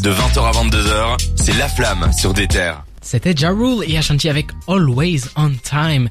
De 0.00 0.10
20h 0.10 0.40
à 0.40 0.50
22h, 0.52 1.16
c'est 1.36 1.56
La 1.56 1.68
Flamme 1.68 2.12
sur 2.12 2.34
des 2.34 2.46
terres. 2.46 2.84
C'était 3.00 3.32
Ja 3.34 3.50
Rule 3.50 3.82
et 3.88 3.96
Ashanti 3.96 4.28
avec 4.28 4.48
Always 4.68 5.22
on 5.36 5.52
Time. 5.62 6.10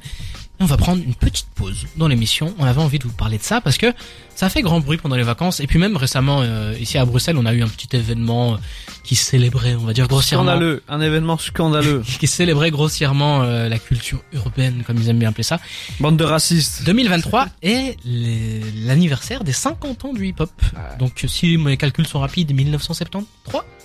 Et 0.58 0.62
on 0.62 0.66
va 0.66 0.76
prendre 0.76 1.02
une 1.02 1.14
petite 1.14 1.48
pause 1.54 1.86
dans 1.96 2.08
l'émission. 2.08 2.54
On 2.58 2.64
avait 2.64 2.80
envie 2.80 2.98
de 2.98 3.04
vous 3.04 3.12
parler 3.12 3.38
de 3.38 3.42
ça 3.42 3.60
parce 3.60 3.76
que 3.76 3.92
ça 4.34 4.46
a 4.46 4.48
fait 4.48 4.62
grand 4.62 4.80
bruit 4.80 4.96
pendant 4.96 5.16
les 5.16 5.22
vacances. 5.22 5.60
Et 5.60 5.66
puis 5.66 5.78
même 5.78 5.96
récemment, 5.96 6.40
euh, 6.42 6.74
ici 6.80 6.96
à 6.98 7.04
Bruxelles, 7.04 7.36
on 7.38 7.46
a 7.46 7.52
eu 7.52 7.62
un 7.62 7.68
petit 7.68 7.94
événement 7.94 8.54
euh, 8.54 8.56
qui 9.02 9.16
célébrait, 9.16 9.74
on 9.74 9.84
va 9.84 9.92
dire 9.92 10.08
grossièrement, 10.08 10.52
Scandaleux, 10.52 10.82
un 10.88 11.00
événement 11.00 11.38
scandaleux. 11.38 12.02
qui 12.18 12.26
célébrait 12.26 12.70
grossièrement 12.70 13.42
euh, 13.42 13.68
la 13.68 13.78
culture 13.78 14.22
urbaine, 14.32 14.82
comme 14.86 14.96
ils 14.98 15.08
aiment 15.08 15.18
bien 15.18 15.28
appeler 15.28 15.42
ça. 15.42 15.60
Bande 16.00 16.16
de 16.16 16.24
racistes. 16.24 16.84
2023 16.84 17.48
est 17.62 17.96
l'anniversaire 18.04 19.44
des 19.44 19.52
50 19.52 20.04
ans 20.06 20.12
du 20.12 20.26
hip-hop. 20.26 20.50
Donc 20.98 21.24
si 21.28 21.56
mes 21.56 21.76
calculs 21.76 22.06
sont 22.06 22.20
rapides, 22.20 22.54
1973. 22.54 23.24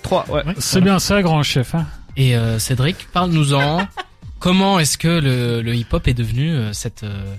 3, 0.03 0.25
ouais. 0.29 0.43
C'est 0.57 0.81
bien 0.81 0.99
ça, 0.99 1.21
grand 1.21 1.43
chef. 1.43 1.75
Hein 1.75 1.85
Et 2.17 2.35
euh, 2.35 2.59
Cédric, 2.59 3.07
parle-nous-en. 3.13 3.87
Comment 4.41 4.79
est-ce 4.79 4.97
que 4.97 5.07
le, 5.07 5.61
le 5.61 5.75
hip-hop 5.75 6.07
est 6.07 6.13
devenu 6.13 6.51
euh, 6.51 6.73
cette 6.73 7.03
euh, 7.03 7.35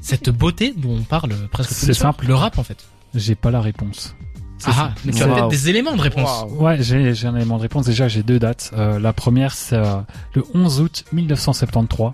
cette 0.00 0.30
beauté 0.30 0.74
dont 0.76 0.96
on 0.98 1.02
parle 1.02 1.32
presque 1.52 1.70
tous 1.70 1.76
C'est 1.76 1.94
simple. 1.94 2.26
Le 2.26 2.34
rap 2.34 2.58
en 2.58 2.64
fait? 2.64 2.84
J'ai 3.14 3.34
pas 3.36 3.50
la 3.52 3.60
réponse. 3.60 4.16
Ah, 4.64 4.92
mais 5.04 5.12
tu 5.12 5.22
as 5.22 5.26
Wow. 5.28 5.34
peut-être 5.34 5.48
des 5.48 5.68
éléments 5.70 5.94
de 5.96 6.00
réponse. 6.00 6.44
Ouais, 6.50 6.80
j'ai 6.82 7.14
j'ai 7.14 7.26
un 7.28 7.36
élément 7.36 7.56
de 7.58 7.62
réponse. 7.62 7.84
Déjà, 7.86 8.08
j'ai 8.08 8.22
deux 8.22 8.38
dates. 8.38 8.70
Euh, 8.74 8.98
la 8.98 9.12
première, 9.12 9.52
c'est 9.54 9.76
euh, 9.76 9.96
le 10.34 10.44
11 10.54 10.80
août 10.80 11.04
1973. 11.12 12.12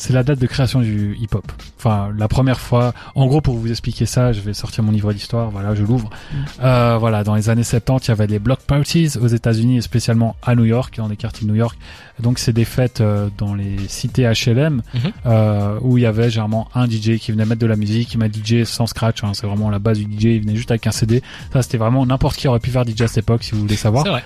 C'est 0.00 0.14
la 0.14 0.22
date 0.22 0.38
de 0.38 0.46
création 0.46 0.80
du 0.80 1.14
hip-hop. 1.20 1.44
Enfin, 1.78 2.08
la 2.16 2.26
première 2.26 2.58
fois. 2.58 2.94
En 3.14 3.26
gros, 3.26 3.40
pour 3.42 3.54
vous 3.56 3.68
expliquer 3.70 4.06
ça, 4.06 4.32
je 4.32 4.40
vais 4.40 4.54
sortir 4.54 4.82
mon 4.82 4.92
livre 4.92 5.12
d'histoire. 5.12 5.50
Voilà, 5.50 5.74
je 5.74 5.82
l'ouvre. 5.84 6.08
Euh, 6.62 6.96
voilà, 6.98 7.22
dans 7.22 7.34
les 7.34 7.50
années 7.50 7.62
70, 7.64 8.06
il 8.06 8.08
y 8.08 8.12
avait 8.12 8.26
les 8.26 8.38
block 8.38 8.60
parties 8.60 9.10
aux 9.20 9.26
États-Unis 9.26 9.76
et 9.76 9.80
spécialement 9.82 10.36
à 10.42 10.54
New 10.54 10.64
York, 10.64 10.94
dans 10.96 11.06
les 11.08 11.16
quartiers 11.16 11.46
de 11.46 11.52
New 11.52 11.56
York. 11.58 11.78
Donc, 12.18 12.38
c'est 12.38 12.52
des 12.54 12.64
fêtes 12.64 13.00
euh, 13.02 13.28
dans 13.38 13.54
les 13.54 13.76
cités 13.88 14.22
HLM 14.24 14.82
Mhm. 14.94 15.00
euh, 15.26 15.78
où 15.82 15.98
il 15.98 16.02
y 16.02 16.06
avait 16.06 16.30
généralement 16.30 16.68
un 16.74 16.86
DJ 16.86 17.18
qui 17.18 17.32
venait 17.32 17.44
mettre 17.44 17.60
de 17.60 17.66
la 17.66 17.76
musique, 17.76 18.08
qui 18.08 18.16
m'a 18.18 18.28
DJ 18.28 18.64
sans 18.64 18.86
scratch. 18.86 19.22
hein, 19.22 19.32
c'est 19.34 19.46
vraiment 19.46 19.68
la 19.70 19.78
base 19.78 19.98
du 19.98 20.04
DJ. 20.04 20.24
Il 20.24 20.40
venait 20.42 20.56
juste 20.56 20.70
avec 20.70 20.86
un 20.86 20.92
CD. 20.92 21.22
Ça, 21.52 21.60
c'était 21.62 21.78
vraiment 21.78 22.06
n'importe 22.06 22.36
qui 22.36 22.48
aurait 22.48 22.58
pu 22.60 22.70
faire 22.70 22.84
DJ 22.86 23.02
à 23.02 23.08
cette 23.08 23.18
époque, 23.18 23.42
si 23.44 23.52
vous 23.52 23.60
voulez 23.60 23.76
savoir. 23.76 24.04
C'est 24.04 24.10
vrai. 24.10 24.24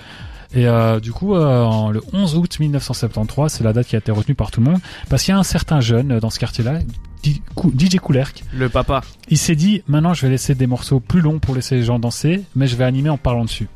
Et 0.53 0.67
euh, 0.67 0.99
du 0.99 1.11
coup, 1.11 1.35
euh, 1.35 1.63
en- 1.63 1.89
le 1.91 2.01
11 2.13 2.35
août 2.35 2.59
1973, 2.59 3.51
c'est 3.51 3.63
la 3.63 3.73
date 3.73 3.87
qui 3.87 3.95
a 3.95 3.99
été 3.99 4.11
retenue 4.11 4.35
par 4.35 4.51
tout 4.51 4.61
le 4.61 4.69
monde, 4.71 4.79
parce 5.09 5.23
qu'il 5.23 5.31
y 5.31 5.35
a 5.35 5.39
un 5.39 5.43
certain 5.43 5.81
jeune 5.81 6.13
euh, 6.13 6.19
dans 6.19 6.29
ce 6.29 6.39
quartier-là, 6.39 6.79
DJ 7.23 7.97
Koulerk, 7.99 8.43
Le 8.53 8.69
papa. 8.69 9.01
il 9.29 9.37
s'est 9.37 9.55
dit, 9.55 9.81
maintenant 9.87 10.13
je 10.13 10.21
vais 10.21 10.29
laisser 10.29 10.53
des 10.55 10.67
morceaux 10.67 10.99
plus 10.99 11.21
longs 11.21 11.39
pour 11.39 11.55
laisser 11.55 11.75
les 11.75 11.83
gens 11.83 11.97
danser, 11.99 12.43
mais 12.55 12.67
je 12.67 12.75
vais 12.75 12.83
animer 12.83 13.09
en 13.09 13.17
parlant 13.17 13.45
dessus. 13.45 13.67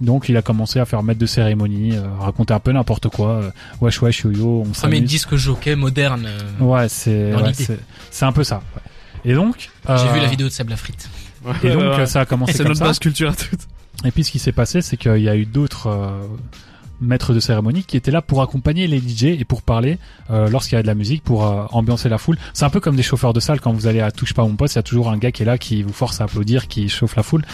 Donc 0.00 0.28
il 0.28 0.36
a 0.36 0.42
commencé 0.42 0.80
à 0.80 0.84
faire 0.84 1.02
maître 1.04 1.20
de 1.20 1.26
cérémonie, 1.26 1.92
euh, 1.96 2.02
raconter 2.18 2.52
un 2.54 2.58
peu 2.58 2.72
n'importe 2.72 3.08
quoi, 3.08 3.28
euh, 3.34 3.50
wesh 3.80 4.02
wesh 4.02 4.24
yo 4.24 4.32
yo, 4.32 4.46
on 4.60 4.62
Premier 4.72 4.96
s'amuse. 4.96 5.02
disque 5.10 5.36
jockey 5.36 5.76
moderne. 5.76 6.26
euh, 6.26 6.64
Ouais, 6.64 6.88
c'est 6.88 7.32
ouais, 7.34 7.52
c'est 7.54 7.78
c'est 8.10 8.24
un 8.24 8.32
peu 8.32 8.42
ça. 8.42 8.56
ouais. 8.74 8.82
Et 9.30 9.34
donc, 9.34 9.70
J'ai 9.88 10.12
vu 10.12 10.18
la 10.18 10.26
vidéo 10.26 10.48
de 10.48 10.52
Seb 10.52 10.68
Lafrite. 10.68 11.08
Et 11.62 11.68
donc 11.70 11.78
Ouais, 11.82 11.96
ouais. 11.98 12.06
ça 12.06 12.20
a 12.22 12.24
commencé 12.24 12.52
C'est 12.54 12.58
comme 12.60 12.68
notre 12.68 12.78
ça. 12.80 12.86
base 12.86 12.98
culture 12.98 13.30
à 13.30 13.34
toutes. 13.34 13.68
Et 14.04 14.10
puis 14.10 14.24
ce 14.24 14.30
qui 14.30 14.38
s'est 14.38 14.52
passé, 14.52 14.82
c'est 14.82 14.96
qu'il 14.96 15.18
y 15.18 15.28
a 15.28 15.36
eu 15.36 15.46
d'autres 15.46 15.86
euh, 15.86 16.26
maîtres 17.00 17.34
de 17.34 17.40
cérémonie 17.40 17.84
qui 17.84 17.96
étaient 17.96 18.10
là 18.10 18.22
pour 18.22 18.42
accompagner 18.42 18.86
les 18.86 18.98
DJ 18.98 19.24
et 19.24 19.44
pour 19.44 19.62
parler 19.62 19.98
euh, 20.30 20.48
lorsqu'il 20.48 20.76
y 20.76 20.78
a 20.78 20.82
de 20.82 20.86
la 20.86 20.94
musique, 20.94 21.22
pour 21.22 21.46
euh, 21.46 21.64
ambiancer 21.72 22.08
la 22.08 22.18
foule. 22.18 22.38
C'est 22.54 22.64
un 22.64 22.70
peu 22.70 22.80
comme 22.80 22.96
des 22.96 23.02
chauffeurs 23.02 23.32
de 23.32 23.40
salle 23.40 23.60
quand 23.60 23.72
vous 23.72 23.86
allez 23.86 24.00
à 24.00 24.10
Touche 24.10 24.34
pas 24.34 24.42
mon 24.42 24.56
poste, 24.56 24.74
il 24.74 24.78
y 24.78 24.80
a 24.80 24.82
toujours 24.82 25.10
un 25.10 25.18
gars 25.18 25.32
qui 25.32 25.42
est 25.42 25.46
là 25.46 25.58
qui 25.58 25.82
vous 25.82 25.92
force 25.92 26.20
à 26.20 26.24
applaudir, 26.24 26.68
qui 26.68 26.88
chauffe 26.88 27.16
la 27.16 27.22
foule. 27.22 27.44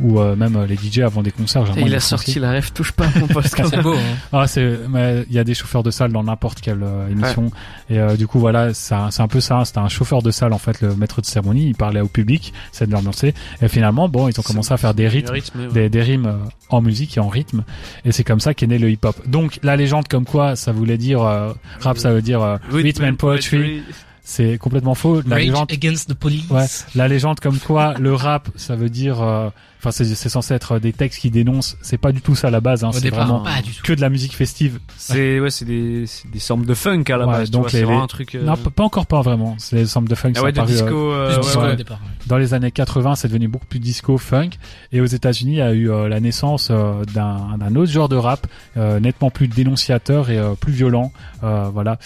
Ou 0.00 0.20
euh, 0.20 0.36
même 0.36 0.56
euh, 0.56 0.66
les 0.66 0.76
DJ 0.76 1.00
avant 1.00 1.22
des 1.22 1.30
concerts. 1.30 1.64
il 1.76 1.94
a 1.94 2.00
sorti 2.00 2.38
la 2.38 2.50
rêve, 2.50 2.72
touche 2.72 2.92
pas 2.92 3.06
à 3.06 3.18
mon 3.18 3.26
poste. 3.28 3.56
C'est 3.56 3.82
beau. 3.82 3.94
Hein. 3.94 4.16
Ah, 4.32 4.46
c'est, 4.46 4.78
mais 4.88 5.24
il 5.28 5.34
y 5.34 5.38
a 5.38 5.44
des 5.44 5.54
chauffeurs 5.54 5.82
de 5.82 5.90
salle 5.90 6.12
dans 6.12 6.22
n'importe 6.22 6.60
quelle 6.60 6.82
euh, 6.82 7.08
émission. 7.08 7.50
Et 7.90 7.98
euh, 7.98 8.16
du 8.16 8.26
coup, 8.26 8.38
voilà, 8.38 8.74
ça, 8.74 9.08
c'est 9.10 9.22
un 9.22 9.28
peu 9.28 9.40
ça. 9.40 9.64
C'était 9.64 9.78
un 9.78 9.88
chauffeur 9.88 10.22
de 10.22 10.30
salle, 10.30 10.52
en 10.52 10.58
fait, 10.58 10.80
le 10.80 10.94
maître 10.94 11.20
de 11.20 11.26
cérémonie. 11.26 11.68
Il 11.68 11.74
parlait 11.74 12.00
au 12.00 12.08
public, 12.08 12.52
c'est 12.72 12.86
de 12.86 12.92
l'ambiancer. 12.92 13.34
Et 13.60 13.68
finalement, 13.68 14.08
bon, 14.08 14.28
ils 14.28 14.38
ont 14.38 14.42
commencé 14.42 14.72
à 14.72 14.76
faire 14.76 14.94
des 14.94 15.08
rythmes 15.08 15.38
des, 15.72 15.88
des 15.88 16.02
rimes 16.02 16.26
euh, 16.26 16.36
en 16.70 16.80
musique 16.80 17.16
et 17.16 17.20
en 17.20 17.28
rythme 17.28 17.64
et 18.04 18.12
c'est 18.12 18.24
comme 18.24 18.40
ça 18.40 18.52
qu'est 18.54 18.66
né 18.66 18.78
le 18.78 18.90
hip 18.90 18.98
hop 19.02 19.16
donc 19.26 19.58
la 19.62 19.76
légende 19.76 20.06
comme 20.06 20.24
quoi 20.24 20.54
ça 20.56 20.72
voulait 20.72 20.98
dire 20.98 21.22
euh, 21.22 21.52
rap 21.80 21.96
ça 21.98 22.12
veut 22.12 22.22
dire 22.22 22.42
euh, 22.42 22.56
rhythm 22.70 23.04
and 23.04 23.14
poetry 23.14 23.82
c'est 24.30 24.58
complètement 24.58 24.94
faux 24.94 25.22
la 25.26 25.36
Rage 25.36 25.44
légende 25.46 25.72
Against 25.72 26.10
the 26.10 26.14
Police. 26.14 26.50
ouais 26.50 26.66
la 26.94 27.08
légende 27.08 27.40
comme 27.40 27.58
quoi 27.58 27.94
le 27.98 28.14
rap 28.14 28.48
ça 28.56 28.76
veut 28.76 28.90
dire 28.90 29.22
euh, 29.22 29.48
enfin 29.78 29.90
c'est 29.90 30.04
c'est 30.04 30.28
censé 30.28 30.52
être 30.52 30.78
des 30.78 30.92
textes 30.92 31.18
qui 31.20 31.30
dénoncent 31.30 31.78
c'est 31.80 31.96
pas 31.96 32.12
du 32.12 32.20
tout 32.20 32.34
ça 32.36 32.48
à 32.48 32.50
la 32.50 32.60
base 32.60 32.84
hein, 32.84 32.90
c'est 32.92 33.08
vraiment 33.08 33.40
pas 33.40 33.62
du 33.62 33.72
tout. 33.72 33.82
que 33.82 33.94
de 33.94 34.02
la 34.02 34.10
musique 34.10 34.34
festive 34.34 34.80
C'est 34.98 35.40
ouais, 35.40 35.48
c'est 35.48 35.64
des 35.64 36.04
des 36.30 36.38
samples 36.40 36.66
de 36.66 36.74
funk 36.74 37.04
à 37.08 37.16
la 37.16 37.26
Ouais, 37.26 37.32
base. 37.32 37.46
tu 37.46 37.52
donc 37.52 37.70
vois, 37.70 37.80
les- 37.80 37.86
un 37.90 38.06
truc. 38.06 38.34
euh, 38.34 38.42
non 38.44 38.56
pas 38.58 38.82
encore 38.84 39.06
pas 39.06 39.22
vraiment 39.22 39.54
c'est 39.58 39.76
les 39.76 39.86
samples 39.86 40.10
de 40.10 40.14
funk 40.14 40.32
Ah 40.36 40.42
ouais, 40.42 40.52
de 40.52 40.60
euh, 40.60 40.64
disco. 40.66 41.12
euh, 41.12 41.28
Plus 41.28 41.36
ouais, 41.36 41.42
disco 41.42 41.60
ouais. 41.62 41.72
au 41.72 41.76
départ. 41.76 41.98
ouais. 42.02 42.26
dans 42.26 42.36
les 42.36 42.52
années 42.52 42.70
80, 42.70 43.14
c'est 43.14 43.28
devenu 43.28 43.48
beaucoup 43.48 43.64
plus 43.66 43.80
disco, 43.80 44.18
funk. 44.18 44.50
Et 44.92 45.00
aux 45.00 45.06
États-Unis, 45.06 45.52
il 45.52 45.58
y 45.58 45.62
a 45.62 45.72
eu 45.72 45.90
euh, 45.90 46.06
la 46.08 46.20
naissance 46.20 46.68
euh, 46.70 47.02
d'un 47.14 47.56
d'un 47.58 47.74
autre 47.76 47.90
genre 47.90 48.10
de 48.10 48.16
rap, 48.16 48.46
euh, 48.76 49.00
nettement 49.00 49.30
plus 49.30 49.48
dénonciateur 49.48 50.28
et 50.28 50.36
euh, 50.38 50.52
plus 50.54 50.72
violent, 50.74 51.12
euh, 51.44 51.70
voilà, 51.72 51.98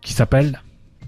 qui 0.00 0.14
s'appelle 0.14 0.62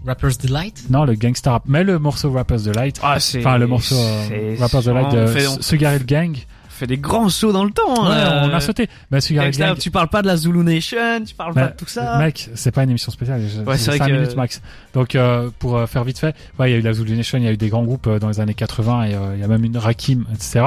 Rapper's 0.07 0.39
Delight? 0.39 0.85
non 0.91 1.05
le 1.05 1.15
gangsta 1.15 1.53
rap, 1.53 1.63
mais 1.67 1.85
le 1.85 1.99
morceau 1.99 2.31
Rappers 2.33 2.61
Delight. 2.63 2.99
Ah, 3.03 3.19
c'est. 3.21 3.39
Enfin, 3.41 3.59
le 3.59 3.67
morceau 3.67 3.95
euh, 3.97 4.57
Rappers 4.59 4.83
Delight 4.83 5.13
de 5.13 5.27
fait, 5.27 5.47
on 5.47 5.63
Sugar 5.63 5.95
Hill 5.95 6.05
Gang. 6.07 6.37
fait 6.69 6.87
des 6.89 6.99
grands 6.99 7.29
sauts 7.29 7.53
dans 7.53 7.65
le 7.65 7.71
temps. 7.71 8.09
Ouais, 8.09 8.15
hein. 8.17 8.49
on 8.51 8.55
a 8.55 8.61
sauté. 8.61 8.89
Gang. 9.31 9.77
Tu 9.79 9.91
parles 9.91 10.09
pas 10.09 10.23
de 10.23 10.27
la 10.27 10.37
Zulu 10.37 10.59
Nation, 10.65 11.25
tu 11.25 11.35
parles 11.35 11.53
Mais, 11.55 11.63
pas 11.63 11.69
de 11.69 11.77
tout 11.77 11.87
ça. 11.87 12.19
Mec, 12.19 12.51
c'est 12.55 12.73
pas 12.73 12.83
une 12.83 12.91
émission 12.91 13.13
spéciale. 13.13 13.41
je- 13.43 13.61
Ouais, 13.63 13.79
c'est 13.79 13.91
vrai 13.93 13.99
5 13.99 14.07
que- 14.09 14.13
minutes 14.13 14.37
max. 14.37 14.61
Donc, 14.93 15.15
euh, 15.15 15.51
pour 15.61 15.77
euh, 15.77 15.87
faire 15.87 16.03
vite 16.05 16.19
fait, 16.19 16.35
ouais, 16.59 16.71
il 16.71 16.73
y 16.73 16.77
a 16.77 16.79
eu 16.79 16.83
la 16.83 16.93
Zulu 16.93 17.17
Nation, 17.17 17.39
il 17.39 17.45
y 17.45 17.49
a 17.49 17.53
eu 17.53 17.57
des 17.57 17.69
grands 17.69 17.85
groupes 17.85 18.07
euh, 18.09 18.19
dans 18.19 18.29
les 18.29 18.41
années 18.41 18.55
80 18.55 19.05
et 19.05 19.15
euh, 19.15 19.35
il 19.37 19.41
y 19.41 19.45
a 19.45 19.49
même 19.49 19.65
une 19.65 19.77
Rakim, 19.79 20.25
etc. 20.33 20.67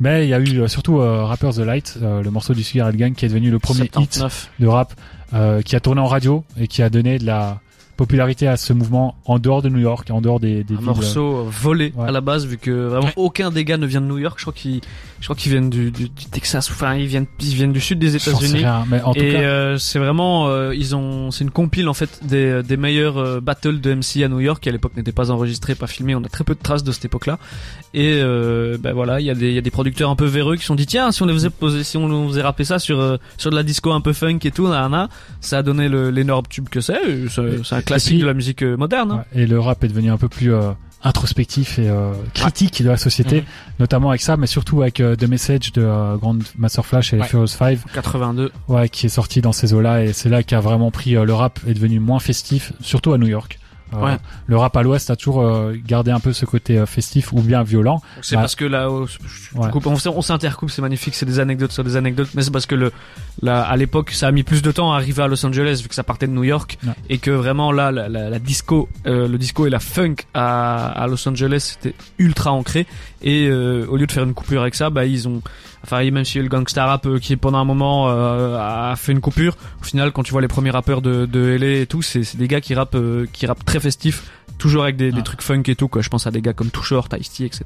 Mais 0.00 0.24
il 0.24 0.28
y 0.30 0.34
a 0.34 0.38
eu 0.40 0.68
surtout 0.68 1.00
euh, 1.00 1.24
Rappers 1.24 1.54
Delight, 1.54 1.98
euh, 2.02 2.22
le 2.22 2.30
morceau 2.30 2.54
du 2.54 2.62
Sugar 2.62 2.88
Hill 2.90 2.96
Gang 2.96 3.14
qui 3.14 3.24
est 3.24 3.28
devenu 3.28 3.50
le 3.50 3.58
premier 3.58 3.84
hit 3.86 3.94
79. 4.14 4.50
de 4.60 4.66
rap 4.68 4.92
euh, 5.34 5.60
qui 5.60 5.74
a 5.76 5.80
tourné 5.80 6.00
en 6.00 6.06
radio 6.06 6.44
et 6.58 6.68
qui 6.68 6.82
a 6.82 6.88
donné 6.88 7.18
de 7.18 7.26
la 7.26 7.58
popularité 7.98 8.46
à 8.48 8.56
ce 8.56 8.72
mouvement 8.72 9.16
en 9.26 9.38
dehors 9.38 9.60
de 9.60 9.68
New 9.68 9.80
York, 9.80 10.08
en 10.10 10.22
dehors 10.22 10.40
des, 10.40 10.64
des 10.64 10.74
Un 10.74 10.78
villes. 10.78 10.86
morceau 10.86 11.36
euh, 11.36 11.44
volé 11.50 11.92
Ouais. 11.96 12.08
à 12.08 12.12
la 12.12 12.20
base, 12.22 12.46
vu 12.46 12.56
que 12.56 12.70
vraiment 12.70 13.06
Ouais. 13.08 13.12
aucun 13.16 13.50
des 13.50 13.64
gars 13.66 13.76
ne 13.76 13.84
vient 13.86 14.00
de 14.00 14.06
New 14.06 14.18
York. 14.18 14.36
Je 14.38 14.44
crois 14.44 14.54
qu'ils, 14.54 14.80
je 15.20 15.24
crois 15.26 15.36
qu'ils 15.36 15.50
viennent 15.52 15.68
du, 15.68 15.90
du, 15.90 16.08
du 16.08 16.24
Texas. 16.30 16.70
Enfin, 16.70 16.94
ils 16.94 17.06
viennent, 17.06 17.26
ils 17.40 17.54
viennent 17.54 17.72
du 17.72 17.80
sud 17.80 17.98
des 17.98 18.16
États-Unis. 18.16 18.58
rien, 18.60 18.86
mais 18.88 19.02
en 19.02 19.12
tout 19.12 19.20
et 19.20 19.32
cas, 19.32 19.38
euh, 19.40 19.76
c'est 19.78 19.98
vraiment, 19.98 20.48
euh, 20.48 20.74
ils 20.74 20.94
ont, 20.96 21.30
c'est 21.32 21.42
une 21.44 21.50
compile 21.50 21.88
en 21.88 21.94
fait 21.94 22.20
des, 22.24 22.62
des 22.62 22.76
meilleurs 22.78 23.18
euh, 23.18 23.40
battles 23.40 23.80
de 23.80 23.92
MC 23.94 24.22
à 24.24 24.28
New 24.28 24.40
York 24.40 24.62
qui 24.62 24.68
à 24.68 24.72
l'époque 24.72 24.96
n'étaient 24.96 25.12
pas 25.12 25.30
enregistrés, 25.30 25.74
pas 25.74 25.86
filmés. 25.88 26.14
On 26.14 26.22
a 26.22 26.28
très 26.28 26.44
peu 26.44 26.54
de 26.54 26.62
traces 26.62 26.84
de 26.84 26.92
cette 26.92 27.04
époque-là. 27.04 27.38
Et 27.94 28.20
euh, 28.22 28.78
ben 28.78 28.92
voilà, 28.92 29.20
il 29.20 29.26
y 29.26 29.30
a 29.30 29.34
des, 29.34 29.48
il 29.48 29.54
y 29.54 29.58
a 29.58 29.62
des 29.62 29.70
producteurs 29.72 30.08
un 30.10 30.16
peu 30.16 30.26
véreux 30.26 30.54
qui 30.54 30.62
se 30.62 30.68
sont 30.68 30.74
dit 30.76 30.86
tiens, 30.86 31.10
si 31.10 31.22
on 31.22 31.26
les 31.26 31.32
faisait 31.34 31.50
poser, 31.50 31.82
si 31.82 31.96
on 31.96 32.28
faisait 32.28 32.42
rapper 32.42 32.62
ça 32.64 32.78
sur 32.78 33.00
euh, 33.00 33.16
sur 33.38 33.50
de 33.50 33.56
la 33.56 33.62
disco 33.64 33.90
un 33.92 34.00
peu 34.00 34.12
funk 34.12 34.38
et 34.44 34.50
tout, 34.52 34.68
nana, 34.68 35.08
ça 35.40 35.58
a 35.58 35.62
donné 35.64 35.88
le- 35.88 36.10
l'énorme 36.10 36.44
tube 36.48 36.68
que 36.68 36.80
c'est. 36.80 37.00
Et 37.08 37.28
classique 37.88 38.12
puis- 38.14 38.20
de 38.22 38.26
la 38.26 38.34
musique 38.34 38.62
euh, 38.62 38.76
moderne. 38.76 39.10
hein. 39.12 39.24
ouais, 39.34 39.42
et 39.42 39.46
le 39.46 39.58
rap 39.60 39.82
est 39.84 39.88
devenu 39.88 40.10
un 40.10 40.16
peu 40.16 40.28
plus 40.28 40.52
euh, 40.54 40.70
introspectif 41.02 41.78
et 41.78 41.88
euh, 41.88 42.12
critique 42.34 42.82
de 42.82 42.88
la 42.88 42.96
société, 42.96 43.40
Mhm. 43.42 43.46
notamment 43.80 44.08
avec 44.10 44.20
ça, 44.20 44.36
mais 44.36 44.46
surtout 44.46 44.82
avec 44.82 45.00
euh, 45.00 45.14
The 45.16 45.28
Message 45.28 45.72
de 45.72 45.82
euh, 45.82 46.16
Grand 46.16 46.36
Master 46.58 46.84
Flash 46.84 47.12
et 47.12 47.18
Ouais. 47.20 47.26
Furious 47.26 47.46
5. 47.46 47.78
82. 47.94 48.50
ouais, 48.68 48.88
qui 48.88 49.06
est 49.06 49.08
sorti 49.10 49.40
dans 49.40 49.52
ces 49.52 49.74
eaux-là 49.74 50.04
et 50.04 50.12
c'est 50.12 50.28
là 50.28 50.42
qu'a 50.42 50.60
vraiment 50.60 50.90
pris 50.90 51.16
euh, 51.16 51.24
le 51.24 51.34
rap 51.34 51.60
est 51.68 51.74
devenu 51.74 52.00
moins 52.00 52.18
festif, 52.20 52.72
surtout 52.80 53.12
à 53.12 53.18
New 53.18 53.28
York. 53.28 53.58
Euh, 53.94 54.04
Ouais. 54.04 54.16
Le 54.46 54.56
rap 54.56 54.76
à 54.76 54.82
l'Ouest 54.82 55.10
a 55.10 55.16
toujours 55.16 55.42
euh, 55.42 55.74
gardé 55.86 56.10
un 56.10 56.20
peu 56.20 56.32
ce 56.32 56.44
côté 56.44 56.78
euh, 56.78 56.86
festif 56.86 57.32
ou 57.32 57.40
bien 57.40 57.62
violent. 57.62 58.00
C'est 58.22 58.34
Bah, 58.36 58.42
parce 58.42 58.54
que 58.54 58.64
là, 58.64 58.90
oh, 58.90 59.06
je 59.06 59.58
Ouais. 59.58 59.70
coupe, 59.70 59.86
on, 59.86 60.22
s'intercoupe, 60.22 60.70
c'est 60.70 60.82
magnifique, 60.82 61.14
c'est 61.14 61.26
des 61.26 61.40
anecdotes 61.40 61.72
sur 61.72 61.84
des 61.84 61.96
anecdotes, 61.96 62.28
mais 62.34 62.42
c'est 62.42 62.50
parce 62.50 62.66
que 62.66 62.74
le, 62.74 62.92
là, 63.42 63.62
à 63.62 63.76
l'époque, 63.76 64.10
ça 64.10 64.28
a 64.28 64.30
mis 64.32 64.42
plus 64.42 64.62
de 64.62 64.70
temps 64.72 64.92
à 64.92 64.96
arriver 64.96 65.22
à 65.22 65.26
Los 65.26 65.44
Angeles 65.46 65.80
vu 65.82 65.88
que 65.88 65.94
ça 65.94 66.02
partait 66.04 66.26
de 66.26 66.32
New 66.32 66.44
York 66.44 66.78
Ouais. 66.86 66.92
et 67.08 67.18
que 67.18 67.30
vraiment 67.30 67.72
là, 67.72 67.90
la, 67.90 68.08
la, 68.08 68.28
la 68.30 68.38
disco, 68.38 68.88
euh, 69.06 69.26
le 69.26 69.38
disco 69.38 69.66
et 69.66 69.70
la 69.70 69.80
funk 69.80 70.16
à, 70.34 70.88
à 70.88 71.06
Los 71.06 71.26
Angeles 71.28 71.76
c'était 71.80 71.94
ultra 72.18 72.52
ancré 72.52 72.86
et 73.22 73.46
euh, 73.48 73.86
au 73.88 73.96
lieu 73.96 74.06
de 74.06 74.12
faire 74.12 74.24
une 74.24 74.34
coupure 74.34 74.60
avec 74.62 74.74
ça, 74.74 74.90
bah 74.90 75.04
ils 75.06 75.26
ont, 75.28 75.40
enfin 75.84 76.08
même 76.10 76.24
si 76.24 76.38
le 76.38 76.48
gangsta 76.48 76.84
rap 76.86 77.06
euh, 77.06 77.18
qui 77.18 77.36
pendant 77.36 77.58
un 77.58 77.64
moment 77.64 78.08
euh, 78.08 78.56
a 78.58 78.94
fait 78.96 79.12
une 79.12 79.20
coupure, 79.20 79.56
au 79.80 79.84
final 79.84 80.12
quand 80.12 80.22
tu 80.22 80.32
vois 80.32 80.40
les 80.40 80.48
premiers 80.48 80.70
rappeurs 80.70 81.02
de, 81.02 81.26
de 81.26 81.56
LA 81.58 81.80
et 81.80 81.86
tout, 81.86 82.02
c'est 82.02 82.36
des 82.36 82.48
gars 82.48 82.60
qui 82.60 82.74
rappent, 82.74 82.94
euh, 82.94 83.26
qui 83.32 83.46
rappent 83.46 83.64
très 83.64 83.80
festifs 83.80 84.30
toujours 84.58 84.82
avec 84.82 84.96
des, 84.96 85.12
des 85.12 85.20
Ah. 85.20 85.22
trucs 85.22 85.42
funk 85.42 85.62
et 85.68 85.76
tout 85.76 85.86
quoi 85.88 86.02
je 86.02 86.08
pense 86.08 86.26
à 86.26 86.30
des 86.32 86.42
gars 86.42 86.52
comme 86.52 86.70
Too 86.70 86.82
Short, 86.82 87.14
Ice-T 87.18 87.44
etc 87.44 87.64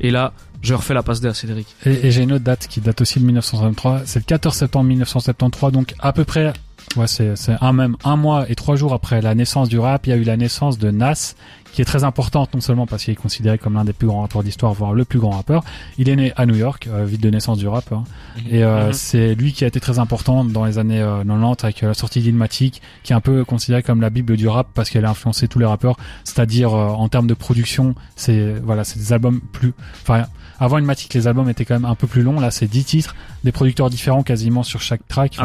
et 0.00 0.10
là 0.12 0.32
je 0.62 0.74
refais 0.74 0.94
la 0.94 1.02
passe 1.02 1.20
D 1.20 1.26
à 1.26 1.34
Cédric 1.34 1.66
Et, 1.84 2.06
et 2.06 2.10
j'ai 2.12 2.22
une 2.22 2.32
autre 2.32 2.44
date 2.44 2.68
qui 2.68 2.80
date 2.80 3.00
aussi 3.00 3.18
de 3.18 3.24
1973. 3.24 4.02
C'est 4.06 4.20
le 4.20 4.24
14 4.24 4.54
septembre 4.54 4.84
1973, 4.86 5.72
donc 5.72 5.94
à 5.98 6.12
peu 6.12 6.24
près, 6.24 6.52
ouais, 6.96 7.06
c'est 7.06 7.36
c'est 7.36 7.56
un 7.60 7.72
même 7.72 7.96
un 8.04 8.16
mois 8.16 8.48
et 8.50 8.54
trois 8.54 8.76
jours 8.76 8.92
après 8.92 9.20
la 9.22 9.34
naissance 9.34 9.68
du 9.68 9.78
rap, 9.78 10.06
il 10.06 10.10
y 10.10 10.12
a 10.12 10.16
eu 10.16 10.24
la 10.24 10.36
naissance 10.36 10.78
de 10.78 10.90
Nas, 10.90 11.34
qui 11.72 11.80
est 11.80 11.84
très 11.86 12.04
importante 12.04 12.52
non 12.54 12.60
seulement 12.60 12.86
parce 12.86 13.04
qu'il 13.04 13.12
est 13.12 13.16
considéré 13.16 13.56
comme 13.58 13.74
l'un 13.74 13.84
des 13.84 13.92
plus 13.92 14.06
grands 14.06 14.20
rappeurs 14.22 14.42
d'histoire, 14.42 14.72
voire 14.74 14.92
le 14.92 15.04
plus 15.04 15.18
grand 15.18 15.30
rappeur. 15.30 15.64
Il 15.98 16.08
est 16.08 16.16
né 16.16 16.32
à 16.36 16.44
New 16.46 16.54
York, 16.54 16.88
euh, 16.92 17.04
ville 17.04 17.20
de 17.20 17.30
naissance 17.30 17.58
du 17.58 17.66
rap, 17.68 17.90
hein. 17.92 18.04
Mhm. 18.36 18.42
et 18.54 18.62
euh, 18.64 18.86
Mhm. 18.88 18.92
c'est 18.92 19.34
lui 19.34 19.52
qui 19.52 19.64
a 19.64 19.66
été 19.68 19.80
très 19.80 19.98
important 19.98 20.44
dans 20.44 20.64
les 20.64 20.78
années 20.78 21.00
euh, 21.00 21.22
90 21.24 21.64
avec 21.64 21.82
euh, 21.82 21.88
la 21.88 21.94
sortie 21.94 22.20
d'Ilmatic, 22.20 22.82
qui 23.02 23.12
est 23.12 23.16
un 23.16 23.20
peu 23.20 23.44
considéré 23.44 23.82
comme 23.82 24.00
la 24.00 24.10
bible 24.10 24.36
du 24.36 24.48
rap 24.48 24.68
parce 24.74 24.90
qu'elle 24.90 25.04
a 25.06 25.10
influencé 25.10 25.48
tous 25.48 25.58
les 25.58 25.66
rappeurs. 25.66 25.96
C'est-à-dire 26.24 26.74
euh, 26.74 26.88
en 26.88 27.08
termes 27.08 27.26
de 27.26 27.34
production, 27.34 27.94
c'est 28.16 28.54
voilà, 28.62 28.84
c'est 28.84 28.98
des 28.98 29.12
albums 29.12 29.40
plus, 29.52 29.72
enfin 30.02 30.24
avant 30.60 30.78
Ilmatic, 30.78 31.12
les 31.14 31.26
albums 31.26 31.48
étaient 31.48 31.64
quand 31.64 31.74
même 31.74 31.86
un 31.90 31.96
peu 31.96 32.06
plus 32.06 32.22
longs. 32.22 32.38
Là, 32.38 32.52
c'est 32.52 32.68
10 32.68 32.84
titres, 32.84 33.16
des 33.42 33.50
producteurs 33.50 33.90
différents 33.90 34.22
quasiment 34.22 34.62
sur 34.62 34.80
chaque 34.80 35.06
track. 35.08 35.36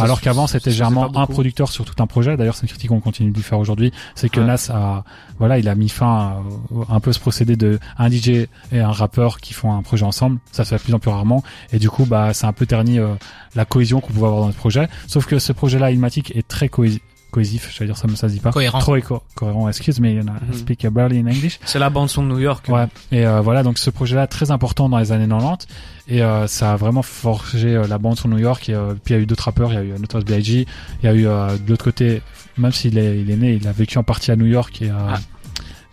Alors 0.00 0.20
qu'avant 0.20 0.46
c'était 0.50 0.70
généralement 0.70 1.16
un 1.16 1.26
producteur 1.26 1.70
sur 1.70 1.84
tout 1.84 2.00
un 2.02 2.06
projet. 2.06 2.36
D'ailleurs 2.36 2.54
c'est 2.54 2.62
une 2.62 2.68
critique 2.68 2.90
qu'on 2.90 3.00
continue 3.00 3.30
de 3.30 3.36
lui 3.36 3.42
faire 3.42 3.58
aujourd'hui, 3.58 3.92
c'est 4.14 4.28
que 4.28 4.40
Ouais. 4.40 4.46
Nas 4.46 4.70
a 4.70 5.04
voilà 5.38 5.58
il 5.58 5.68
a 5.68 5.74
mis 5.74 5.88
fin 5.88 6.06
à 6.08 6.42
un 6.88 7.00
peu 7.00 7.12
ce 7.12 7.20
procédé 7.20 7.56
de 7.56 7.78
un 7.98 8.10
DJ 8.10 8.46
et 8.72 8.80
un 8.80 8.92
rappeur 8.92 9.40
qui 9.40 9.52
font 9.54 9.72
un 9.74 9.82
projet 9.82 10.04
ensemble. 10.04 10.38
Ça 10.52 10.64
se 10.64 10.70
fait 10.70 10.76
de 10.78 10.82
plus 10.82 10.94
en 10.94 10.98
plus 10.98 11.10
rarement 11.10 11.42
et 11.72 11.78
du 11.78 11.90
coup 11.90 12.04
bah 12.06 12.32
c'est 12.32 12.46
un 12.46 12.52
peu 12.52 12.66
terni 12.66 12.98
euh, 12.98 13.14
la 13.54 13.64
cohésion 13.64 14.00
qu'on 14.00 14.12
pouvait 14.12 14.26
avoir 14.26 14.42
dans 14.42 14.48
le 14.48 14.52
projet. 14.54 14.88
Sauf 15.06 15.26
que 15.26 15.38
ce 15.38 15.52
projet-là 15.52 15.90
Ilmatic 15.90 16.34
est 16.36 16.46
très 16.46 16.68
cohésif. 16.68 17.00
Cohésif, 17.30 17.70
je 17.72 17.78
vais 17.78 17.86
dire 17.86 17.96
ça, 17.96 18.06
mais 18.08 18.16
ça 18.16 18.28
se 18.28 18.34
dit 18.34 18.40
pas. 18.40 18.50
Cohérent. 18.52 18.78
Trop 18.80 18.96
éco- 18.96 19.22
cohérent. 19.34 19.68
Excuse 19.68 20.00
me, 20.00 20.10
I 20.10 20.14
Mhm. 20.22 20.54
speak 20.54 20.86
barely 20.88 21.18
in 21.18 21.26
English. 21.26 21.58
C'est 21.64 21.78
la 21.78 21.88
bande 21.90 22.08
son 22.10 22.22
de 22.22 22.28
New 22.28 22.38
York. 22.38 22.66
Ouais. 22.68 22.86
Et 23.12 23.26
euh, 23.26 23.40
voilà, 23.40 23.62
donc 23.62 23.78
ce 23.78 23.90
projet-là 23.90 24.26
très 24.26 24.50
important 24.50 24.88
dans 24.88 24.98
les 24.98 25.12
années 25.12 25.28
90 25.28 25.66
et 26.08 26.22
euh, 26.22 26.46
ça 26.46 26.72
a 26.72 26.76
vraiment 26.76 27.02
forgé 27.02 27.76
euh, 27.76 27.86
la 27.86 27.98
bande 27.98 28.16
sur 28.18 28.28
New 28.28 28.38
York. 28.38 28.68
Et 28.68 28.74
puis 29.04 29.14
il 29.14 29.16
y 29.16 29.18
a 29.18 29.22
eu 29.22 29.26
d'autres 29.26 29.44
rappeurs, 29.44 29.72
il 29.72 29.76
y 29.76 29.78
a 29.78 29.82
eu 29.84 29.98
Notorious 30.00 30.24
B.I.G. 30.26 30.66
Il 31.02 31.06
y 31.06 31.08
a 31.08 31.14
eu 31.14 31.22
de 31.22 31.68
l'autre 31.68 31.84
côté, 31.84 32.22
même 32.58 32.72
s'il 32.72 32.98
est, 32.98 33.20
il 33.20 33.30
est 33.30 33.36
né, 33.36 33.54
il 33.54 33.66
a 33.68 33.72
vécu 33.72 33.96
en 33.98 34.02
partie 34.02 34.30
à 34.30 34.36
New 34.36 34.46
York 34.46 34.82
et 34.82 34.90
Ah. 34.90 35.18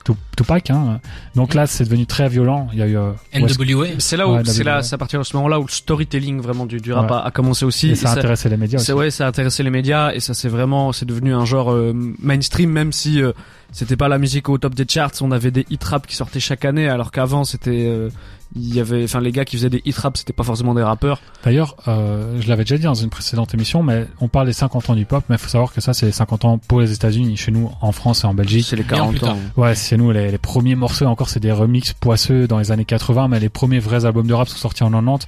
Tup- 0.07 0.17
Tupac. 0.37 0.69
Hein. 0.69 0.99
Donc 1.35 1.53
là, 1.53 1.67
c'est 1.67 1.83
devenu 1.83 2.05
très 2.05 2.29
violent. 2.29 2.67
Il 2.73 2.79
y 2.79 2.81
a 2.81 2.87
eu 2.87 2.97
euh, 2.97 3.11
NWA. 3.33 3.87
C'est 3.99 4.15
là 4.17 4.27
où, 4.27 4.35
Ouais, 4.35 4.41
c'est 4.45 4.63
là, 4.63 4.81
c'est 4.83 4.95
à 4.95 4.97
partir 4.97 5.19
de 5.19 5.25
ce 5.25 5.35
moment-là 5.37 5.59
où 5.59 5.63
le 5.63 5.69
storytelling 5.71 6.39
vraiment 6.39 6.65
du, 6.65 6.79
du 6.79 6.93
rap 6.93 7.09
Ouais. 7.11 7.17
a, 7.17 7.25
a 7.25 7.31
commencé 7.31 7.65
aussi. 7.65 7.89
et 7.89 7.91
Et 7.91 7.95
ça 7.95 8.11
a 8.11 8.17
intéressé 8.17 8.47
les 8.49 8.57
médias. 8.57 8.79
C'est 8.79 8.93
Aussi. 8.93 8.99
ouais, 8.99 9.11
ça 9.11 9.25
a 9.25 9.27
intéressé 9.29 9.63
les 9.63 9.69
médias 9.69 10.11
et 10.13 10.19
ça 10.19 10.33
c'est 10.33 10.49
vraiment, 10.49 10.91
c'est 10.93 11.05
devenu 11.05 11.33
un 11.33 11.45
genre 11.45 11.71
euh, 11.71 11.93
mainstream 12.21 12.69
même 12.71 12.91
si 12.91 13.21
euh, 13.21 13.31
c'était 13.71 13.97
pas 13.97 14.07
la 14.07 14.17
musique 14.17 14.47
au 14.49 14.57
top 14.57 14.75
des 14.75 14.85
charts. 14.87 15.11
On 15.21 15.31
avait 15.31 15.51
des 15.51 15.65
hit 15.69 15.83
rap 15.83 16.07
qui 16.07 16.15
sortaient 16.15 16.39
chaque 16.39 16.63
année 16.65 16.87
alors 16.87 17.11
qu'avant 17.11 17.43
c'était, 17.43 17.85
euh, 17.87 18.09
il 18.55 18.73
y 18.73 18.79
avait, 18.79 19.03
enfin 19.03 19.19
les 19.19 19.31
gars 19.31 19.45
qui 19.45 19.57
faisaient 19.57 19.69
des 19.69 19.81
hit 19.85 19.95
rap 19.97 20.17
c'était 20.17 20.33
pas 20.33 20.43
forcément 20.43 20.73
des 20.73 20.81
rappeurs. 20.83 21.21
D'ailleurs, 21.43 21.75
euh, 21.87 22.39
je 22.39 22.47
l'avais 22.47 22.63
déjà 22.63 22.77
dit 22.77 22.83
dans 22.83 22.93
une 22.93 23.09
précédente 23.09 23.53
émission, 23.53 23.83
mais 23.83 24.07
on 24.21 24.27
parle 24.27 24.47
des 24.47 24.53
50 24.53 24.89
ans 24.89 24.95
du 24.95 25.05
pop, 25.05 25.23
mais 25.29 25.35
il 25.35 25.39
faut 25.39 25.49
savoir 25.49 25.73
que 25.73 25.81
ça, 25.81 25.93
c'est 25.93 26.11
50 26.11 26.45
ans 26.45 26.57
pour 26.57 26.79
les 26.81 26.91
États-Unis, 26.93 27.35
chez 27.37 27.51
nous, 27.51 27.69
en 27.81 27.91
France 27.91 28.23
et 28.23 28.27
en 28.27 28.33
Belgique. 28.33 28.65
C'est 28.69 28.75
les 28.75 28.83
Bien 28.83 28.97
40 28.97 29.11
plus 29.11 29.19
tard. 29.19 29.35
ans. 29.35 29.39
Ouais, 29.57 29.75
c'est 29.75 29.97
nous, 29.97 30.11
les, 30.11 30.31
les 30.31 30.37
premiers 30.37 30.75
morceaux, 30.75 31.05
encore, 31.05 31.29
c'est 31.29 31.39
des 31.39 31.51
remixes 31.51 31.93
poisseux 31.93 32.47
dans 32.47 32.59
les 32.59 32.71
années 32.71 32.85
80, 32.85 33.27
mais 33.27 33.39
les 33.39 33.49
premiers 33.49 33.79
vrais 33.79 34.05
albums 34.05 34.27
de 34.27 34.33
rap 34.33 34.47
sont 34.47 34.57
sortis 34.57 34.83
en 34.83 34.91
90. 34.91 35.27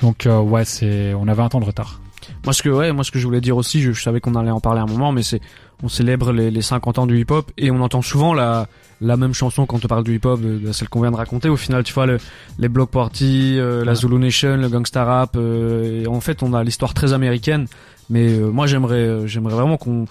Donc, 0.00 0.26
euh, 0.26 0.38
ouais, 0.40 0.64
c'est, 0.64 1.12
on 1.14 1.28
avait 1.28 1.42
un 1.42 1.48
temps 1.48 1.60
de 1.60 1.64
retard. 1.66 2.00
Moi 2.44 2.52
ce 2.52 2.62
que 2.62 2.68
ouais, 2.68 2.92
moi 2.92 3.02
ce 3.02 3.10
que 3.10 3.18
je 3.18 3.26
voulais 3.26 3.40
dire 3.40 3.56
aussi, 3.56 3.80
je, 3.82 3.92
je 3.92 4.02
savais 4.02 4.20
qu'on 4.20 4.34
allait 4.34 4.50
en 4.50 4.60
parler 4.60 4.80
à 4.80 4.84
un 4.84 4.86
moment, 4.86 5.10
mais 5.10 5.22
c'est 5.22 5.40
on 5.82 5.88
célèbre 5.88 6.32
les, 6.32 6.50
les 6.50 6.62
50 6.62 6.98
ans 6.98 7.06
du 7.06 7.18
hip-hop 7.18 7.50
et 7.58 7.70
on 7.70 7.80
entend 7.80 8.02
souvent 8.02 8.34
la 8.34 8.68
la 9.00 9.16
même 9.16 9.34
chanson 9.34 9.66
quand 9.66 9.84
on 9.84 9.88
parle 9.88 10.04
du 10.04 10.14
hip-hop, 10.16 10.40
de, 10.40 10.58
de 10.58 10.72
celle 10.72 10.88
qu'on 10.88 11.00
vient 11.00 11.10
de 11.10 11.16
raconter. 11.16 11.48
Au 11.48 11.56
final, 11.56 11.82
tu 11.84 11.92
vois 11.92 12.06
le, 12.06 12.18
les 12.58 12.68
Block 12.68 12.90
Party, 12.90 13.56
euh, 13.58 13.84
la. 13.84 13.94
Zulu 13.94 14.18
Nation, 14.18 14.56
le 14.56 14.68
gangsta 14.68 15.04
rap. 15.04 15.36
euh, 15.36 16.02
et 16.02 16.06
en 16.06 16.20
fait, 16.20 16.42
on 16.42 16.52
a 16.54 16.62
l'histoire 16.64 16.94
très 16.94 17.12
américaine. 17.12 17.66
Mais 18.08 18.28
euh, 18.28 18.50
moi, 18.50 18.66
j'aimerais 18.66 18.96
euh, 18.96 19.26
j'aimerais 19.26 19.54
vraiment 19.54 19.76
qu'on 19.76 20.06